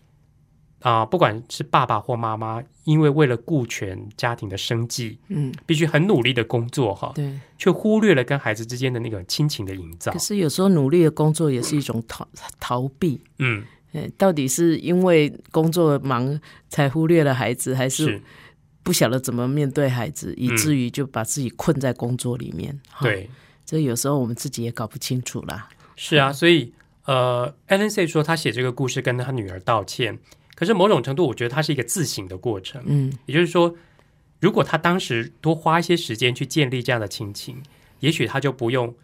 [0.78, 10.12] 啊，不管是爸爸或妈妈，因为为了顾全家庭的生计，嗯，必须很努力的工作，哈，对，却忽略了跟孩子之间的那个亲情的营造。
[10.12, 12.28] 可是有时候努力的工作也是一种逃
[12.60, 13.20] 逃避。
[13.38, 13.64] 嗯，
[14.16, 18.22] 到底是因为工作忙才忽略了孩子，还是
[18.84, 22.80] 不晓得怎么面对孩子，以至于就把自己困在工作里面？
[23.00, 23.28] 对，
[23.66, 25.68] 这有时候我们自己也搞不清楚啦。
[25.96, 26.72] 是啊，所以。
[27.08, 30.18] 呃，Alan C 说他写这个故事跟他女儿道歉，
[30.54, 32.82] 可是某种程度，我觉得他是一个自省的过程。
[32.84, 33.74] 嗯，也就是说，
[34.40, 37.62] 如果他当时多花一些时间去建立这样的亲情，
[38.00, 38.94] 也许他就不用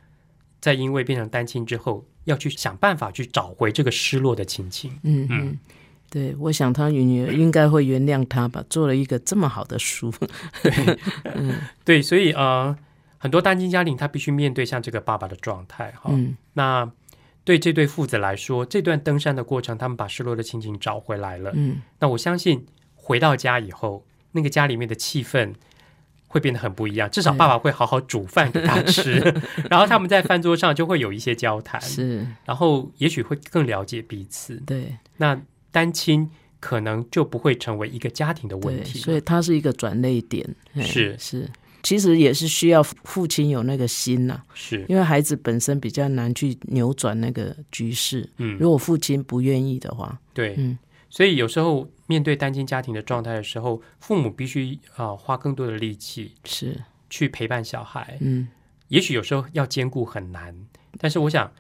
[0.61, 4.93] 再因为变成单亲之后，要去想办法去找回这个失落的亲情。
[5.03, 5.59] 嗯嗯，
[6.11, 10.13] 对，我想他女儿应该会原谅他吧，做了一个这么好的书。
[11.35, 11.55] 嗯，
[11.87, 12.77] 对，所以呃，
[13.17, 15.91] 很多单亲家庭他必须面对像这个爸爸的状态。
[15.93, 16.93] 哈，嗯那。
[17.45, 21.53] 对这对父子来说，这段登山的过程，他们把失落的亲情找回来了。
[21.55, 25.53] 嗯，那我相信回到家以后，那个家里面的气氛
[26.27, 27.11] 会变得很不一样。
[27.11, 29.21] 至少爸爸会好好煮饭给他吃，
[29.69, 31.81] 然后他们在饭桌上就会有一些交谈。
[31.81, 34.57] 是，然后也许会更了解彼此。
[34.67, 35.39] 对，那
[35.71, 36.31] 单亲
[36.61, 38.99] 可能就不会成为一个家庭的问题。
[38.99, 40.49] 所以它是一个转泪点。
[40.81, 41.49] 是是。
[41.85, 48.29] 其实也是需要父亲有那个心呐，是因为孩子本身比较难去扭转那个局势。
[48.39, 50.79] 嗯，如果父亲不愿意的话，对，嗯，
[51.11, 58.17] 所以有时候面对单亲家庭的状态的时候，父母必须啊花更多的力气是去陪伴小孩。
[58.23, 58.49] 嗯，
[58.89, 60.57] 也许有时候要兼顾很难，
[60.99, 61.53] 但是我想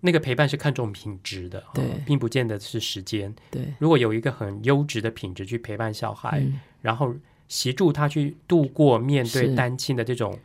[0.00, 3.34] 那个陪伴是看重品质的，对，并不见得是时间。
[3.50, 6.46] 对，如果有一个很优质的品质去陪伴小孩，
[6.82, 7.14] 然后。
[7.52, 10.38] 协助他去度过面对单亲的这种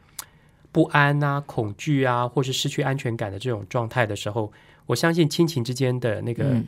[0.74, 4.52] 不安啊、恐惧啊，或是失去安全感的这种状态的时候，
[4.86, 6.62] 我相信亲情之间的那个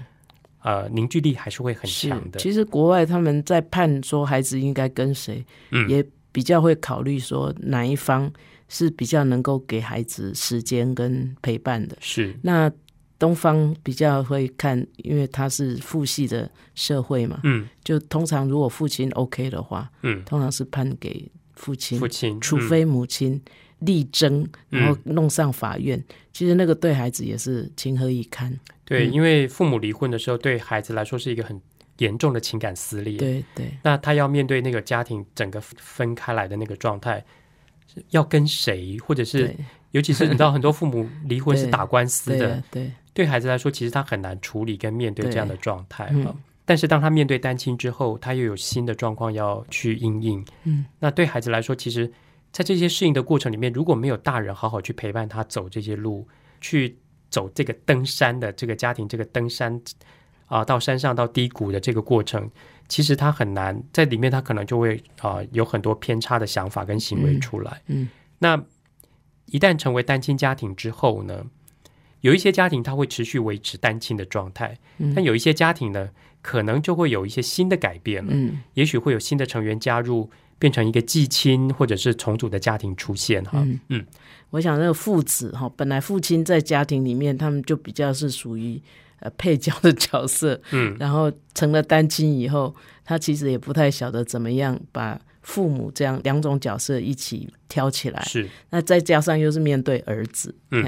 [0.64, 2.40] 呃凝聚力还是会很强的。
[2.40, 5.46] 其实国外他们在判说孩子应该跟谁，
[5.90, 8.32] 也比较会考虑说哪一方
[8.70, 11.98] 是比较能够给孩子时间跟陪伴的。
[12.00, 12.72] 是那。
[13.20, 23.40] 东方比较会看，因为他是父系的社会嘛，嗯，就通常如果父亲 OK 的话，嗯，通常是判给父亲，父亲，除非母亲
[23.80, 26.02] 力争，然后弄上法院，
[26.32, 28.58] 其实那个对孩子也是情何以堪。
[28.86, 31.62] 对，因为父母离婚的时候，对孩子来说是一个很
[31.98, 33.18] 严重的情感撕裂。
[33.18, 37.24] 对对，那他要面对那个家庭整个分开来的那个状态，
[38.12, 39.54] 要跟谁，或者是，
[39.92, 42.84] 尤其是你知道，很多父母离婚是 打官司的，对。
[42.84, 42.92] 对
[43.26, 46.36] 孩子来说，其实他很难处理跟面对这样的状态啊。
[46.66, 50.46] 但是当他面对单亲之后，他又有新的状况要去应应。
[50.66, 52.12] 嗯，那对孩子来说，其实，
[52.52, 56.28] 在这些适应的过程里面，如果没有大人好好去陪伴他走这些路，
[56.62, 56.96] 去
[57.32, 59.82] 走这个登山的这个家庭这个登山
[60.46, 62.48] 啊，到山上到低谷的这个过程，
[62.88, 67.82] 其实他很难在里面，他可能就会啊有很多偏差的想法跟行为出来。
[67.88, 68.64] 嗯，那
[69.48, 71.44] 一旦成为单亲家庭之后呢？
[72.22, 74.78] 有一些家庭他会持续维持单亲的状态，
[75.16, 76.10] 但有一些家庭呢，
[76.42, 78.32] 可能就会有一些新的改变了。
[78.34, 83.44] 嗯，也许会有新的成员加入，变成一个继亲或者是重组的家庭出现。
[83.46, 84.06] 哈，嗯，
[84.50, 88.82] 我想那个父子哈，本来父亲在家庭里面，他们就比较是属于
[89.20, 90.62] 呃配角的角色。
[90.72, 95.20] 嗯，然后成了单亲以后，他其实也不太晓得怎么样把。
[95.42, 98.48] 父母这样两种角色一起挑起来，是。
[98.70, 100.86] 那再加上又是面对儿子，嗯，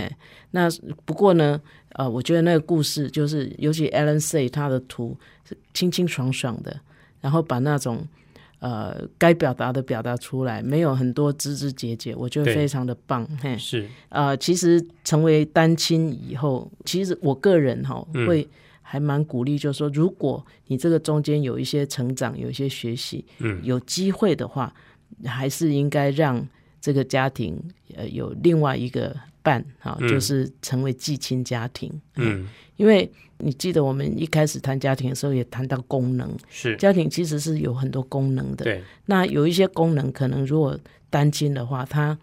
[0.52, 0.68] 那
[1.06, 1.60] 不过呢，
[1.94, 6.80] 呃，我觉得那个故事就是，尤其 Alan Say 他的图是清清爽爽的，
[7.22, 8.06] 然后把那种
[8.60, 13.28] 呃该表达的表达出来，没有很多枝枝节节，我觉得非常的棒。
[13.42, 13.88] 嘿，是。
[14.10, 18.48] 呃，其实成为单亲以后，其实我个人哈会
[18.92, 24.74] 还蛮鼓励，就是说，如果你这个中间有一些成长，有一些学习，嗯，有机会的话，
[25.24, 26.46] 还是应该让
[26.82, 27.58] 这个家庭
[27.96, 29.16] 呃有另外一个。
[29.44, 31.92] 伴哈，就是成为继亲家庭。
[32.16, 36.30] 嗯，因为你记得我们一开始谈家庭的时候，也谈到功能。
[36.48, 38.66] 是家庭其实是有很多功能的。
[38.66, 42.16] 对，那有一些功能，可能如果单亲的话，它。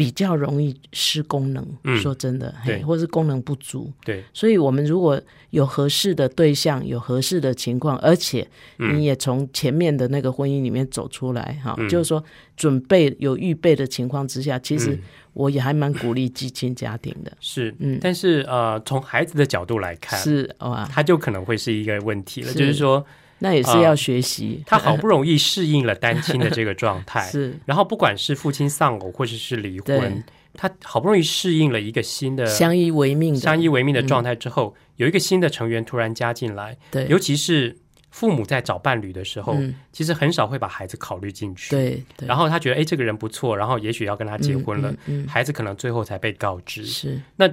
[0.00, 1.62] 比较容易失功能，
[1.98, 12.24] 说真的，对，或是功能不足，对，所以我们如果有合适的对象，有合适的情况，而且你也从前面的那个婚姻里面走出来，哈，就是说
[12.56, 14.98] 准备有预备的情况之下，其实
[15.34, 23.04] 我也还蛮鼓励寄亲家庭的， 是，嗯，但是呃，从孩子的角度来看，是哇，他就可能会是一个问题了，就是说。
[23.40, 24.62] 那也是要学习。
[24.66, 27.58] 他好不容易适应了单亲的这个状态， 是。
[27.66, 30.22] 然后不管是父亲丧偶或者是离婚，
[30.54, 37.06] 他好不容易适应了一个新的相依为命、相依为命的状态之后，有一个新的成员突然加进来，对。
[37.08, 37.76] 尤其是
[38.10, 39.56] 父母在找伴侣的时候，
[39.92, 42.04] 其实很少会把孩子考虑进去，对。
[42.26, 44.94] 然后他觉得，哎，这个人不错，然后也许要跟他结婚了，
[45.26, 46.84] 孩子可能最后才被告知。
[46.84, 47.20] 是。
[47.36, 47.48] 那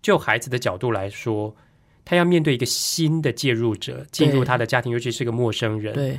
[0.00, 1.54] 就孩子的角度来说。
[2.06, 6.18] 他要面对一个新的介入者进入他的家庭，尤其是个陌生人，对，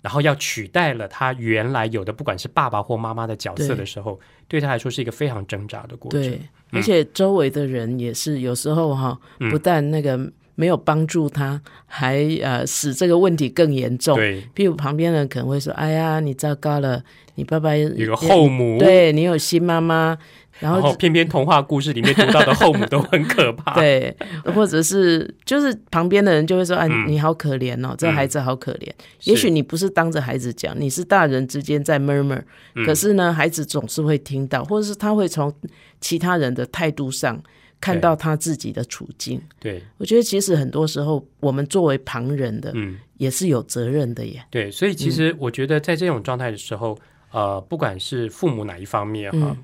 [0.00, 6.22] 然后要取代了他原来有的不管是爸爸或妈妈的角色的时候，对他来说是一个非常挣扎的过程。
[6.22, 9.18] 对，而且周围的人也是有时候哈，
[9.50, 10.16] 不但那个
[10.54, 14.16] 没有帮助他，还呃使这个问题更严重。
[14.16, 17.02] 对，譬如旁边人可能会说：“哎呀，你糟糕了，
[17.34, 20.16] 你爸爸有个后母，对你有新妈妈。”
[20.64, 24.16] 然后偏偏童话故事里面读到的后母都很可怕， 对，
[24.54, 28.90] 或者是就是旁边的人就会说：“哎，你好可怜哦，这孩子好可怜。”
[29.24, 32.42] 也许你不是当着孩子讲，你是大人之间在 murmur，
[32.86, 35.52] 可是呢，孩子总是会听到，或者是他会从
[36.00, 37.38] 其他人的态度上
[37.78, 39.38] 看到他自己的处境。
[39.60, 44.42] 对，我觉得其实很多时候我们作为旁人的，嗯，也是有责任的耶。
[44.48, 46.96] 对，所以其实我觉得在这种状态的时候，
[47.32, 49.54] 呃，不管是父母哪一方面哈。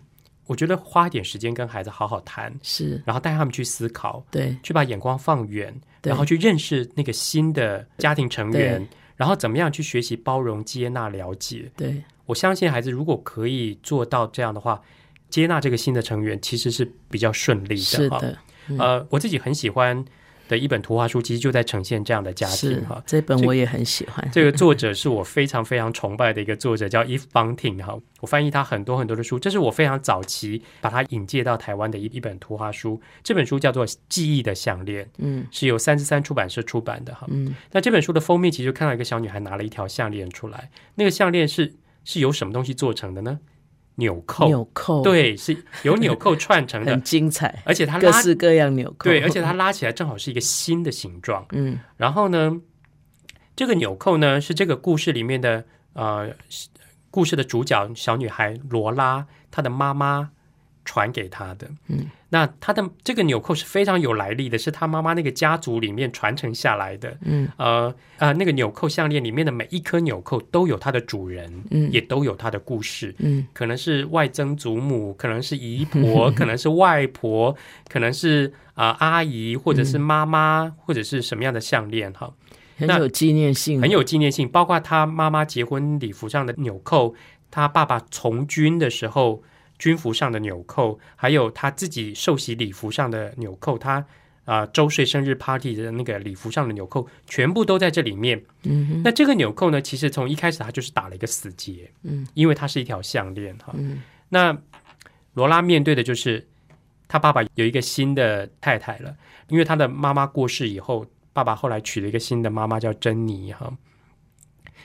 [0.50, 8.84] 我觉得花一点时间跟孩子好好谈，是，然后带他们去思考，对，去把眼光放远，然后去认识那个新的家庭成员，
[9.14, 11.70] 然后怎么样去学习包容、接纳、了解。
[11.76, 14.82] 对我相信孩子如果可以做到这样的话，
[15.28, 17.76] 接纳这个新的成员其实是比较顺利的。
[17.76, 18.36] 是的，
[18.76, 20.04] 呃，我自己很喜欢。
[20.50, 23.00] 的一本图画书，其实就在呈现这样的家庭哈。
[23.06, 24.28] 这本我也很喜欢。
[24.32, 27.96] 这个作者是我非常非常崇拜的一个作者，叫 Eve Bunting 哈。
[28.20, 33.00] 我翻译他很多很多的书，这是我非常早期把他引介到台湾的一一本图画书。
[33.22, 37.26] 这本书叫做《记忆的项链》，嗯，是由三十三出版社出版的哈。
[37.30, 41.72] 嗯，那这本书的封面其实看到一个小女孩拿了一条项链出来，那个项链是
[42.04, 43.38] 是由什么东西做成的呢？
[43.96, 52.60] 纽扣，纽扣，对，是由纽扣串成的， 很精彩，而且它各式各样纽扣，对，而且它拉起来正好是一个新的形状，嗯，然后呢，
[53.54, 56.30] 这个纽扣呢是这个故事里面的呃
[57.10, 60.30] 故事的主角小女孩罗拉她的妈妈。
[60.84, 77.54] 传给他的，嗯，那他的这个纽扣是非常有来历的，是他妈妈那个家族里面传承下来的，嗯，呃呃，那个纽扣项链里面的每一颗纽扣都有它的主人，嗯，也都有它的故事，嗯，可能是外曾祖母， 可能是姨婆， 可能是外婆，
[77.88, 82.32] 可能是啊阿姨，或者是妈妈，或者是什么样的项链哈，
[82.78, 87.14] 很有纪念性，很有纪念性，包括他妈妈结婚礼服上的纽扣，
[87.50, 89.42] 他爸爸从军的时候。
[89.80, 94.04] 军服上的纽扣，还有他自己受洗礼服上的纽扣，他
[94.44, 98.44] 啊周岁生日 party 的那个礼服上的纽扣，全部都在这里面。
[98.64, 101.90] 嗯，那这个纽扣呢，其实从一开始他就是打了一个死结。
[102.02, 103.72] 嗯，因为它是一条项链哈。
[103.74, 104.56] 嗯，那
[105.32, 106.46] 罗拉面对的就是
[107.08, 109.16] 他爸爸有一个新的太太了，
[109.48, 113.72] 因为他的妈妈过世以后，爸爸后来娶了一个新的妈妈叫珍妮哈。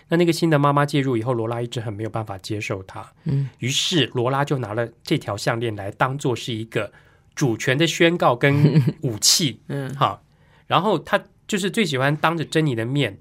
[0.07, 3.11] 那那个新的妈妈介入以后，罗拉一直很没有办法接受她。
[3.23, 6.91] 嗯，于是罗拉就拿了这条项链来当做是一个
[7.33, 9.59] 主权的宣告跟武器。
[9.69, 10.23] 嗯，好，
[10.67, 13.17] 然后她就是最喜欢当着珍妮的面，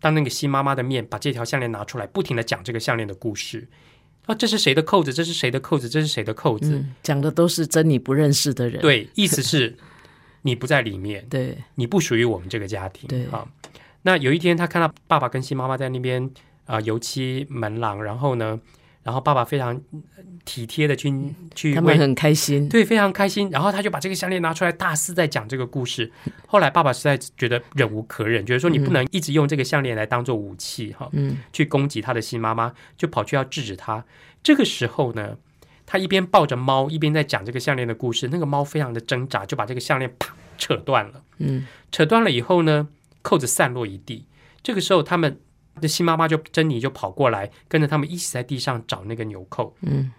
[0.00, 3.68] 当那个新妈妈的面，把这条项链拿出来，不停的讲这个项链的故事。
[4.26, 5.14] 啊，这是谁的扣子？
[5.14, 5.88] 这是谁的扣子？
[5.88, 6.84] 这是谁的扣子？
[7.02, 8.82] 讲的都是珍妮不认识的人。
[8.82, 9.76] 对，意思是
[10.42, 13.08] 你不在里面， 对，你不属于我们这个家庭。
[13.08, 13.48] 对，好。
[14.02, 16.30] 那有一天，他看到爸爸跟新妈妈在那边
[16.66, 18.58] 啊油漆门廊，然后呢，
[19.02, 19.80] 然后爸爸非常
[20.44, 21.12] 体贴的去
[21.54, 23.48] 去，他们很开心，对，非常开心。
[23.50, 26.10] 然后他就把这个项链拿出来，大肆在讲这个故事。
[26.46, 34.04] 后来爸爸实在觉得忍无可忍，觉得说你不能一直用这个项链来当做武器哈，嗯，去攻击他的新妈妈，就跑去要制止他。
[34.42, 35.36] 这个时候呢，
[35.86, 38.28] 他一边抱着猫，一边在讲这个项链的故事。
[38.32, 41.22] 那个猫非常的挣扎，就把这个项链啪扯断了。
[41.38, 42.88] 嗯，扯断了以后呢，
[43.22, 44.26] 扣子散落一地。
[44.62, 45.40] 这个时候，他们
[45.80, 49.74] 的新妈妈就珍妮就跑过来，跟着他们一起在地上找那个纽扣。
[49.80, 50.12] 嗯，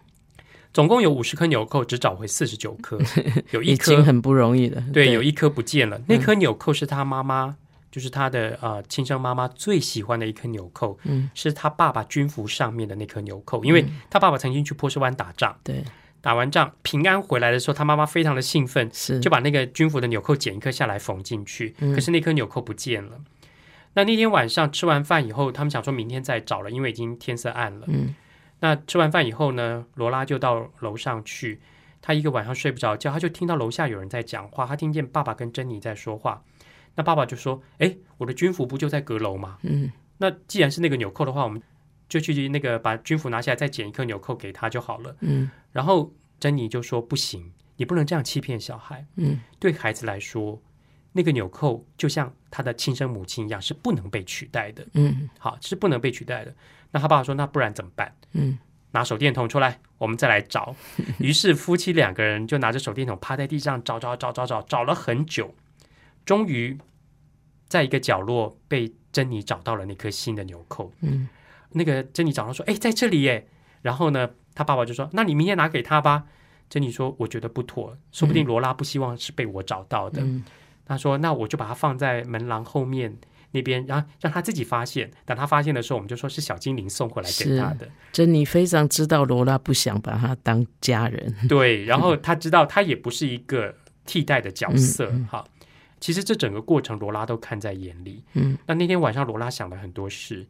[0.73, 2.99] 总共有五十颗纽扣，只找回四十九颗，
[3.51, 4.83] 有一颗很不容易的。
[4.91, 6.01] 对，有一颗不见了。
[6.07, 7.55] 那颗纽扣是他妈妈，
[7.91, 10.97] 就是他的呃亲生妈妈最喜欢的一颗纽扣。
[11.03, 15.55] 嗯，是他爸爸军服上面的那颗纽扣，因为他爸爸曾经去波斯湾打仗。
[15.63, 15.83] 对，
[16.23, 21.75] 打完仗平安回来的时候，他妈妈非常的兴奋，是就把那个军服的纽扣剪一颗下来缝进去。
[21.77, 23.19] 可是那颗纽扣不见了。
[23.93, 27.85] 那那天晚上吃完饭以后，他们想说明天再找了，因为已经天色暗了。
[27.89, 28.15] 嗯，
[28.61, 31.59] 那吃完饭以后呢，罗拉就到楼上去。
[32.01, 34.65] 他一个晚上睡不着觉，他就听到楼下有人在讲话。
[34.65, 36.41] 他听见爸爸跟珍妮在说话。
[36.95, 39.57] 那爸爸就说：“哎，我的军服不就在阁楼吗？
[39.63, 41.61] 嗯，那既然是那个纽扣的话，我们
[42.19, 49.05] 就去那个把军服拿下来，再剪一颗纽扣给他就好了。”嗯，然后珍妮就说：“不行，你不能这样欺骗小孩。
[49.15, 50.61] 嗯，对孩子来说。”
[51.15, 54.83] 那个纽扣就像他的亲生母亲一样，是不能被取代的。
[54.93, 56.51] 嗯，好，是不能被取代的。
[56.89, 58.57] 那他爸爸说：“那不然怎么办？”嗯，
[58.93, 60.75] 拿手电筒出来，我们再来找。
[61.19, 65.53] 于是夫妻两个人就拿着手电筒趴在地上找找找找找，找了很久，
[66.25, 66.75] 终于
[67.67, 70.91] 在一个角落被珍妮找到了那颗新的纽扣。
[71.01, 71.29] 嗯，
[71.73, 73.47] 那个珍妮找到说：“哎，在这里耶！”
[73.81, 76.25] 然后呢，他爸爸就说：“那你明天拿给他吧。”
[76.69, 80.23] 珍妮说：“我觉得不妥，说不定罗拉不希望是被我找到的。”
[80.85, 83.15] 他说：“那我就把它放在门廊后面
[83.51, 85.09] 那边，然后让他自己发现。
[85.25, 91.33] 等他发现的时候，我们就说是小精灵送回来给他的。”珍妮非常知道罗拉不想把他当家人。
[91.47, 95.11] 对， 然后他知道他也不是一个替代的角色。
[95.29, 95.45] 哈，
[95.99, 98.23] 其实这整个过程罗拉都看在眼里。
[98.33, 100.45] 嗯，那那天晚上罗拉想了很多事，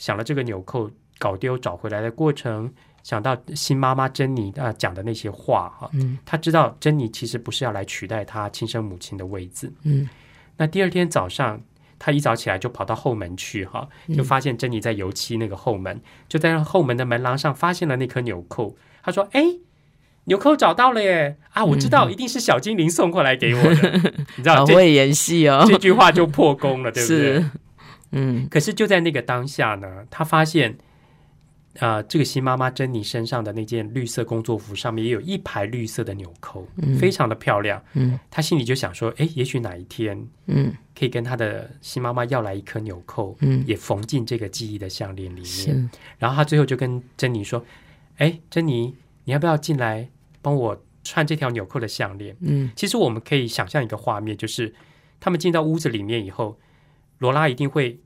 [0.00, 2.72] 想了这个纽扣搞丢找回来的过程。
[3.02, 10.06] 想到新妈妈珍妮啊讲的那些话哈，嗯，他知道珍妮其实不是要来取代他亲生母亲的位置，嗯，
[10.58, 11.58] 那第二天早上
[11.98, 15.98] 他一早起来就跑到后门去哈，就发现珍妮在油漆那个后门，
[16.28, 18.76] 就在后门的门廊上发现了那颗纽扣。
[19.02, 19.42] 他说：“哎，
[20.24, 21.38] 纽扣找到了耶！
[21.52, 23.98] 啊，我知道一定是小精灵送过来给我的，
[24.36, 27.44] 你知道，会演戏哦，这句话就破功了，对不对？
[28.12, 30.76] 嗯，可是就在那个当下呢，他发现。
[31.78, 36.66] 啊，这个新妈妈珍妮身上的那件绿色工作服上面也有一排绿色的纽扣，
[36.98, 37.80] 非常的漂亮。
[37.92, 45.88] 嗯，他心里就想说，哎，也许哪一天，嗯，可以跟他的新妈妈要来一颗纽扣，嗯，也缝进这个记忆的项链里面。
[46.18, 47.64] 然后他最后就跟珍妮说，
[48.16, 48.92] 哎，珍妮，
[49.22, 50.10] 你要不要进来
[50.42, 52.36] 帮我串这条纽扣的项链？
[52.40, 54.74] 嗯，其实我们可以想象一个画面，就是
[55.20, 56.58] 他们进到屋子里面以后，
[57.20, 57.98] 罗拉一定会。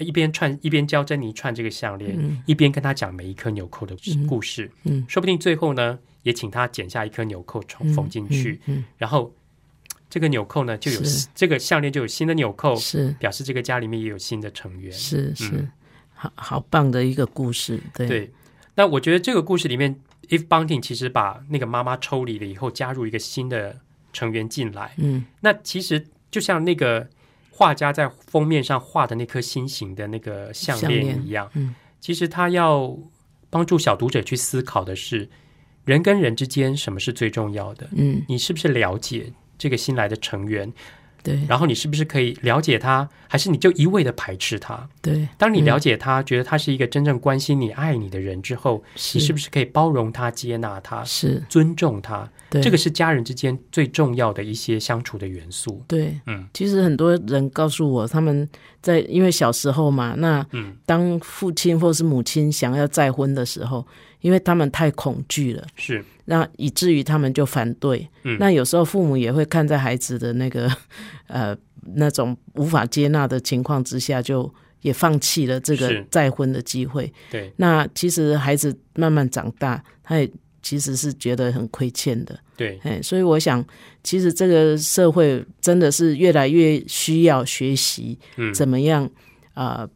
[0.00, 3.96] 一边串一边教珍妮串这个项链，一边跟他讲每一颗纽扣的
[4.28, 4.70] 故事。
[4.84, 8.60] 嗯，说不定最后呢，也请他剪下一颗纽扣重缝进去。
[8.66, 9.34] 嗯，然后
[10.08, 11.00] 这个纽扣呢，就有
[11.34, 14.92] 这个项链就有新的纽扣，是表示这个家里面也有新的成员。
[14.92, 15.68] 是是，
[16.14, 17.80] 好好棒的一个故事。
[17.92, 18.30] 对，
[18.76, 23.80] 那我觉得这个故事里面，If Bunting 其实把那个妈妈抽离了以后，加入一个新的
[24.12, 24.94] 成员进来。
[24.98, 27.10] 嗯，那其实就像那个。
[27.58, 32.96] 画家在封面上画的那颗心形的那个项链一样，嗯，其实他要
[33.50, 35.28] 帮助小读者去思考的是，
[35.84, 37.88] 人跟人之间什么是最重要的？
[37.96, 40.72] 嗯，你是不是了解这个新来的成员？
[41.28, 44.88] 对，然后你是不是可以了解他，还是你就一味的排斥他？
[45.02, 52.28] 对，当你了解他，觉得他是一个真正关心你、爱你的人之后，你是不是可以包容他、接纳他、是尊重他？
[52.50, 55.84] 对，这个是家人之间最重要的一些相处的元素。
[55.86, 58.48] 对，嗯，其实很多人告诉我，他们
[58.80, 60.46] 在因为小时候嘛，那
[60.86, 63.86] 当父亲或是母亲想要再婚的时候。
[64.20, 68.06] 因为他们太恐惧了，是那以至于他们就反对。
[68.24, 70.70] 嗯，那有时候父母也会看在孩子的那个
[71.28, 71.56] 呃
[71.94, 74.52] 那种无法接纳的情况之下，就
[74.82, 77.10] 也放弃了这个再婚的机会。
[77.30, 80.30] 对，那其实孩子慢慢长大，他也
[80.62, 82.38] 其实是觉得很亏欠的。
[82.56, 83.64] 对，哎，所以我想，
[84.02, 89.08] 其实这个社会真的是越来越需要学习，嗯，怎么样
[89.54, 89.88] 啊？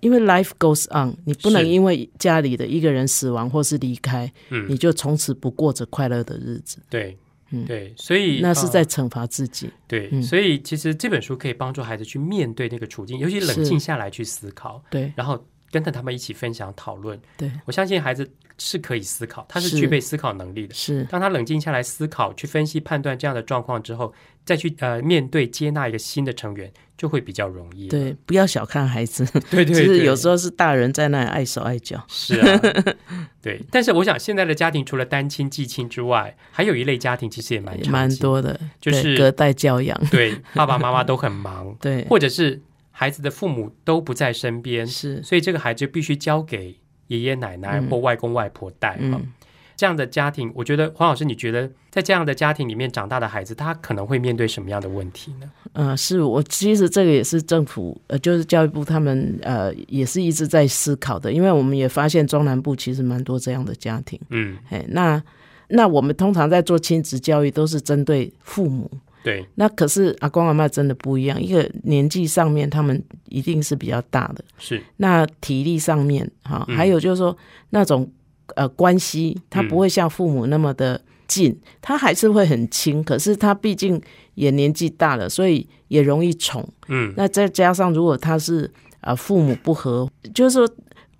[0.00, 6.78] 因为 life goes on，你不能因为家里的一个人死亡或是离开，嗯，你就从此不过着快乐的日子。
[6.88, 7.16] 对，
[7.50, 9.70] 嗯，对，所以那是在惩罚自己。
[9.86, 14.82] 对，所以其实这本书可以帮助孩子去面对那个处境，尤其冷静下来去思考。
[14.90, 15.42] 对，然后
[15.74, 17.20] 跟着他们一起分享讨论。
[17.36, 17.50] 对。
[17.64, 19.76] 我相信孩子是可以思考，他是是。
[19.76, 20.74] 具备思考能力的。
[20.74, 21.02] 是。
[21.10, 24.14] 当他冷静下来思考、去分析、判断这样的状况之后，
[24.44, 27.88] 再去呃面对接纳一个新的成员，就会比较容易。
[27.88, 32.04] 对，不要小看孩子， 对对对，其实有时候是大人在那里碍手碍脚。
[32.08, 32.60] 是啊，
[33.42, 33.60] 对。
[33.72, 42.60] 但是我想现在的家庭除了单亲、继亲之外，还有一类家庭其实也蛮常蛮多的，就是隔代教养，对，爸爸妈妈都很忙， 对，或者是
[42.96, 46.78] 孩子的父母都不在身边，是，所以这个孩子必须交给
[47.08, 48.98] 爷爷奶奶嗯或外公外婆带哈。
[49.00, 49.32] 嗯，
[49.74, 55.50] 这样的家庭，我觉得黄老师，你觉得在这样的家庭里面长大的孩子，他可能会面对什么样的问题呢？
[55.72, 65.20] 呃，是我其实这个也是政府呃，就是教育部他们呃也是一直在思考的，因为我们也发现中南部其实蛮多这样的家庭，嗯，哎，那
[65.66, 68.88] 那我们通常在做亲子教育都是针对父母，
[69.24, 76.76] 对，那可是阿公阿妈真的不一样，一个年纪上面他们一定是比较大的，是，那体力上面哈，嗯。
[76.76, 77.34] 还有就是说
[77.70, 78.06] 那种
[78.54, 83.98] 呃关系，他不会像父母那么的近，他还是会很亲，可是他毕竟
[84.34, 86.68] 也年纪大了，所以也容易宠。
[86.88, 88.70] 嗯，那再加上如果他是
[89.00, 90.68] 啊父母不和，就是说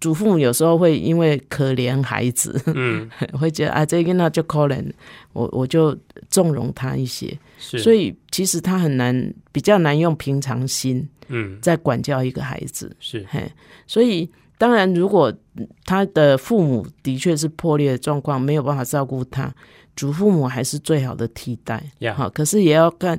[0.04, 3.08] 祖父母有时候会因为可怜孩子，嗯，
[3.40, 4.84] 会觉得啊这个那就可怜，
[5.32, 5.96] 我我就
[6.28, 12.94] 纵容他一些，是，所以其实他很难比较难用平常心嗯，在管教一个孩子。
[13.00, 13.50] 是，嘿，
[13.86, 15.32] 所以当然，如果
[15.86, 19.50] 他的父母的确是破裂的状况，没有办法照顾他，
[19.96, 21.82] 祖父母还是最好的替代。
[22.14, 23.18] 好，可是也要看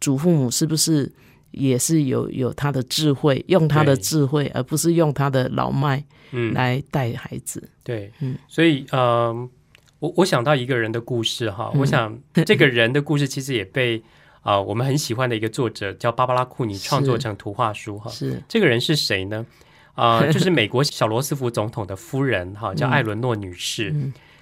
[0.00, 1.08] 祖父母是不是
[1.56, 7.68] 也是有有他的智慧，用他的智慧，而不是用他的老迈嗯，来带孩子。
[7.82, 9.34] 对，嗯所以呃，
[9.98, 13.98] 我我想到一个人的故事哈，嗯我想 这个人的故事其实也被
[14.42, 18.10] 啊、呃我们很喜欢的一个作者叫芭芭拉库尼创作成图画书哈。
[18.10, 19.44] 是这个人是谁呢？
[19.94, 23.94] 啊、就是美国小罗斯福总统的夫人哈， 叫艾伦诺女士。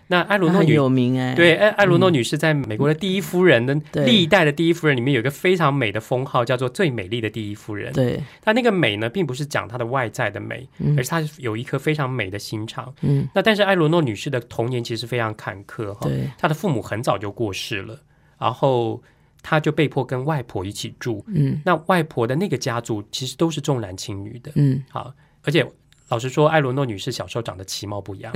[0.08, 4.04] 那艾伦诺女有名哎、对，艾艾伦诺女士在美国的第一夫人的对。
[4.04, 7.92] 历代的第一夫人里面有一个非常美的封号，叫做最美丽的第一夫人。
[7.92, 10.94] 对，她那个美呢，并不是讲她的外在的美，嗯。
[10.98, 12.92] 而是她有一颗非常美的心肠。
[13.00, 17.98] 嗯，那但是艾伦诺女士的童年其实非常坎坷哈，她的父母很早就过世了，
[18.38, 19.02] 然后
[19.42, 21.24] 她就被迫跟外婆一起住。
[21.28, 21.62] 嗯。
[21.64, 25.12] 那外婆的那个家族其实都是重男轻女的，嗯，好，
[25.44, 25.66] 而且
[26.10, 28.32] 老实说，艾伦诺女士小时候长得其貌不扬，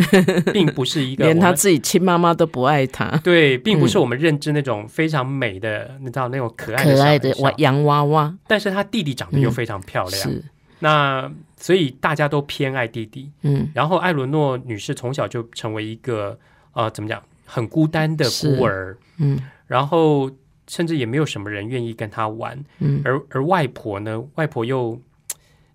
[0.53, 10.43] 并不是一个 连她自己亲妈妈都不爱她，对，并不是我们认知那种非常美的，你知道那种可爱的可爱的娃洋娃娃但是她弟弟长得又非常漂亮，是，
[10.79, 13.31] 那所以大家都偏爱弟弟。
[13.43, 13.69] 嗯。
[13.75, 16.39] 然后艾伦诺女士从小就成为一个
[16.73, 19.39] 呃，怎么讲，很孤单的孤儿，嗯。
[19.67, 20.31] 然后
[20.69, 22.59] 甚至也没有什么人愿意跟她玩。
[22.79, 23.03] 嗯。
[23.05, 24.99] 而而外婆呢，外婆又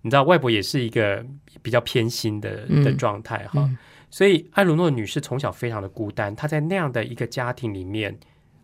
[0.04, 1.24] 你知道，外婆也是一个
[1.62, 3.62] 比较偏心的嗯的状态哈。
[3.62, 3.76] 嗯
[4.10, 8.16] 所以艾伦诺女士从小非常的孤单，她在那样的一个家庭里面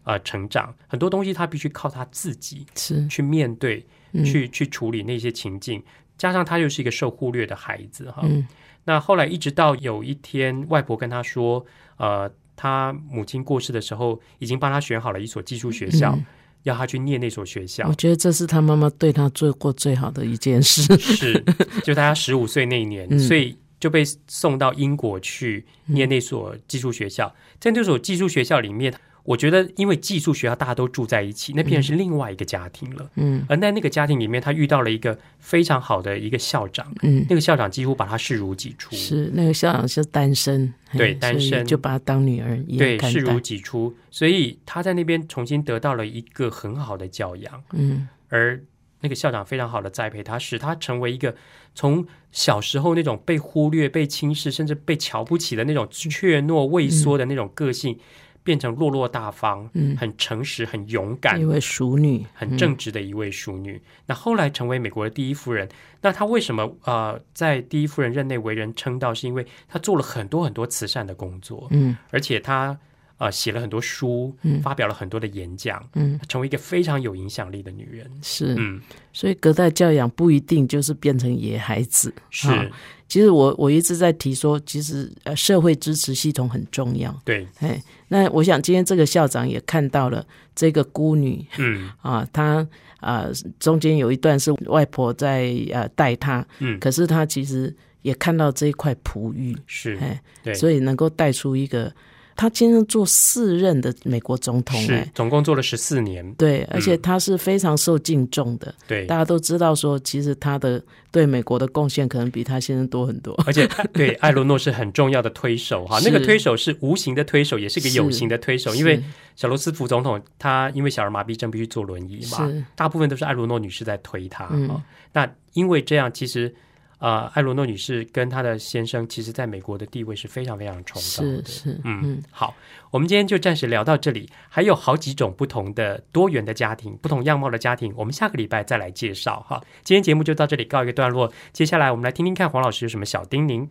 [0.05, 5.83] 呃成长，很多东西她必须靠她自己是，去面对，嗯去去处理那些情境。
[6.17, 8.47] 加上她又是一个受忽略的孩子哈，嗯
[8.85, 11.67] 那后来一直到有一天，外婆跟她说，
[11.97, 16.25] 呃，她母亲过世的时候，已经帮她选好了一所寄宿学校，嗯
[16.65, 17.95] 要他去念那所学校我。
[17.95, 20.83] 觉得这是他妈妈对他做过最好的一件事。
[20.99, 21.43] 是，
[21.85, 27.35] 就他十五岁那一年，嗯所以就被送到英国去念那所寄宿学校。
[27.59, 28.93] 在那所寄宿学校里面，
[29.25, 33.11] 我觉得因为寄宿学校大家都住在一起，那变成是另外一个家庭了。
[33.17, 43.39] 嗯而在那个家庭里面，他遇到了一个非常好的一个校长，嗯，那个校长几乎把他视如己出，是那个校长是单身，嘿对单身就把他当女儿一样对，视如。
[43.39, 43.95] 己出。
[44.11, 47.63] 所以他在那边重新得到了一个很好的教养。
[47.73, 48.63] 嗯而
[49.03, 51.35] 那个校长非常好的栽培他，使他成为一个
[51.75, 57.99] 从小时候那种被忽略、被轻视，甚至被瞧不起的那种怯懦、畏缩的那种个性，
[58.43, 63.81] 变成落落大方、嗯，很诚实、很勇敢一、位淑女，很正直的一位淑女。
[64.07, 65.69] 那后来成为美国的第一夫人。
[66.01, 69.13] 那她为什么呃在第一夫人任内为人称道？
[69.13, 72.79] 是因为她做了很多很多慈善的工作，嗯而且她
[73.21, 78.11] 呃写了很多书，嗯发表了很多的演讲，嗯，成为一个非常有影响力的女人。
[78.23, 78.81] 是，嗯，
[79.13, 82.13] 所以隔代教养不一定就是变成野孩子。
[82.31, 82.49] 是。
[82.51, 82.67] 啊
[83.11, 87.13] 其实我我一直在提说，其实呃社会支持系统很重要。
[87.25, 92.65] 对，哎，那我想今天这个校长也看到了这个孤女嗯 啊，她
[93.01, 93.27] 啊
[93.59, 101.93] 中间有一段是外婆在呃带她，嗯，可是她其实也看到这一块璞玉，是，哎，对，所以能够带出一个
[102.41, 106.27] 他今天做四任的美国总统，是总共做了十四年。
[106.37, 108.75] 对，而且他是非常受敬重的。
[108.89, 113.35] 对，大家都知道说，其实他的对美国的贡献可能比他先生多很多。
[113.47, 118.75] 而且，对艾罗诺是很重要的推手哈， 那个推手是无形的推手，也是个有形的推手。
[118.75, 118.99] 因为
[119.37, 124.49] 小罗斯福总统他因为小儿麻痹症必须坐轮椅嘛，大部分都是艾罗诺女士在推他。
[124.51, 124.81] 嗯，
[125.13, 126.55] 那因为这样，其实。
[127.01, 131.45] 啊，艾罗诺女士跟她的先生，其实在美国的地位是非常非常崇高的。
[131.49, 132.55] 是是，嗯，好，
[132.91, 134.31] 我们今天就暂时聊到这里。
[134.49, 139.59] 还有好几种不同的多元的家庭，不同样貌的家庭，我们下个礼拜再来介绍哈。
[139.83, 143.67] 今天节目就到这里告一个段落，接下来我们来听听看黄老师有什么小叮咛。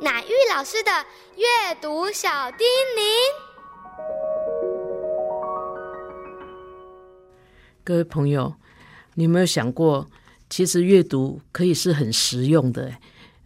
[0.00, 0.90] 乃玉老师的
[1.36, 2.66] 阅读小叮
[2.96, 4.35] 咛。
[7.86, 8.52] 各位朋友，
[9.14, 10.10] 你有没有想过，
[10.50, 12.92] 其实阅读可以是很实用的？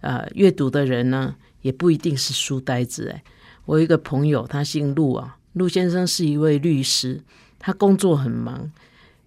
[0.00, 3.10] 呃，阅读的人呢，也不一定是书呆子。
[3.10, 3.22] 哎，
[3.66, 7.20] 我有一个朋友，他姓陆啊，陆先生是一位律师，
[7.58, 8.72] 他工作很忙，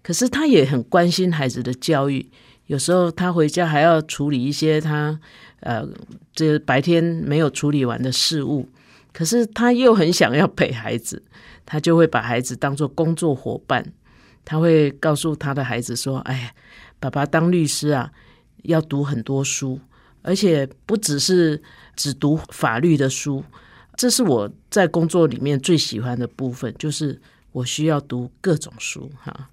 [0.02, 2.28] 可是他也很关心孩子的教育。
[2.66, 5.20] 有时候他回家还要处理一些他
[5.60, 5.86] 呃，
[6.32, 8.68] 这白天没有处理完的事物，
[9.12, 11.22] 可是他又很想要陪孩子，
[11.64, 13.92] 他就会把孩子当做工作伙伴。
[14.44, 16.54] 他会告诉他的孩子说：“哎，
[17.00, 18.12] 爸爸当律师啊，
[18.64, 19.80] 要读很多书，
[20.22, 21.62] 而且不只是
[21.96, 23.42] 只读法律的书。
[23.96, 27.20] 这是我在工作里面最喜欢的部分，就是
[27.52, 29.10] 我需要读各种书。
[29.22, 29.48] 哈，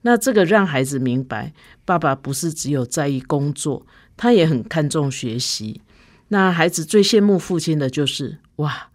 [0.00, 1.52] 那这个让孩子明白，
[1.84, 3.86] 爸爸不是只有在意工作，
[4.16, 5.80] 他也很看重学习。
[6.28, 8.88] 那孩子最羡慕父亲的就是哇，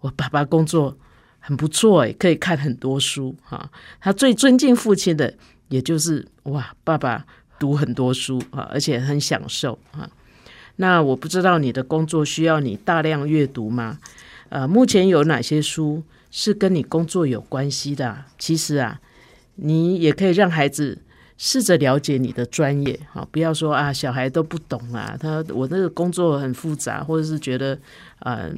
[0.00, 0.98] 我爸爸工作。”
[1.44, 3.68] 很不错诶，可以看很多书哈。
[4.00, 5.34] 他最尊敬父亲的，
[5.68, 7.26] 也就是哇，爸爸
[7.58, 10.08] 读很多书啊，而且很享受啊。
[10.76, 13.98] 那我不知道你的工作需要你大量阅读吗？
[14.50, 18.24] 呃，目前有哪些书是跟你工作有关系的？
[18.38, 19.00] 其实啊，
[19.56, 21.02] 你也可以让孩子
[21.36, 27.76] 试着了解你的专业哈，不要说啊，小孩都不懂啊，他我那个工作很复杂，或者是觉得
[28.20, 28.52] 呃。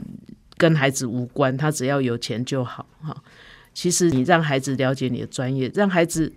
[0.56, 3.16] 跟孩子无关，他只要有钱就好哈。
[3.72, 6.32] 其实你让孩子了解你的专业，让孩子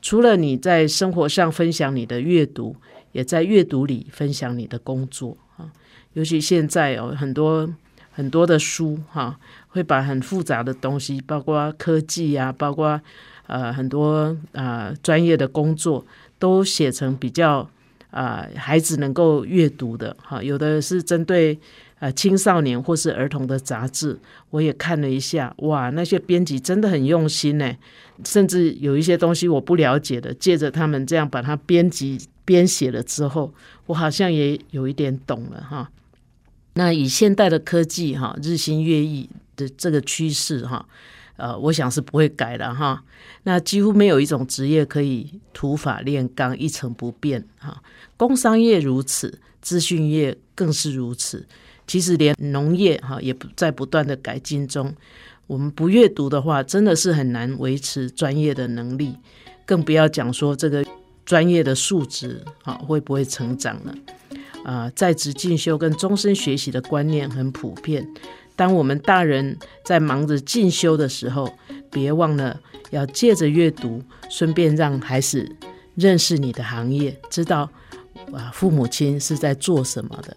[0.00, 2.74] 除了你在生活上分享你的阅读，
[3.12, 5.70] 也在阅读里分享你的工作啊。
[6.14, 7.68] 尤其现在哦，很多
[8.10, 9.38] 很多的书哈，
[9.68, 12.98] 会把很复杂的东西，包括科技啊，包括
[13.46, 16.06] 呃很多啊专业的工作，
[16.38, 17.68] 都写成比较
[18.10, 20.42] 啊孩子能够阅读的哈。
[20.42, 21.58] 有的是针对。
[22.00, 24.18] 呃，青少年或是儿童的杂志，
[24.50, 27.74] 我也看了一下，哇，那些编辑真的很用心呢。
[28.24, 33.52] 甚至有一些东西我不了解的，借着他们这样把它编辑编写了之后，
[33.86, 35.90] 我好像也有一点懂了哈。
[36.74, 40.86] 那以现代的科技哈，日新月异的这个趋势哈，
[41.36, 43.02] 呃，我想是不会改的哈。
[43.42, 47.82] 那几乎没有一种职业可以土法炼钢一成不变哈。
[48.16, 51.46] 工商业如此，资讯业更是如此。
[51.88, 54.94] 其实连农业哈也不在不断的改进中，
[55.48, 59.16] 我们不阅读的话，真的是很难维持专业的能力，
[59.66, 60.84] 更不要讲说这个
[61.24, 63.94] 专业的素质啊会不会成长呢？
[64.64, 68.06] 啊，在职进修跟终身学习的观念很普遍，
[68.54, 71.50] 当我们大人在忙着进修的时候，
[71.90, 72.60] 别忘了
[72.90, 75.50] 要借着阅读，顺便让孩子
[75.94, 77.70] 认识你的行业，知道
[78.34, 80.36] 啊父母亲是在做什么的。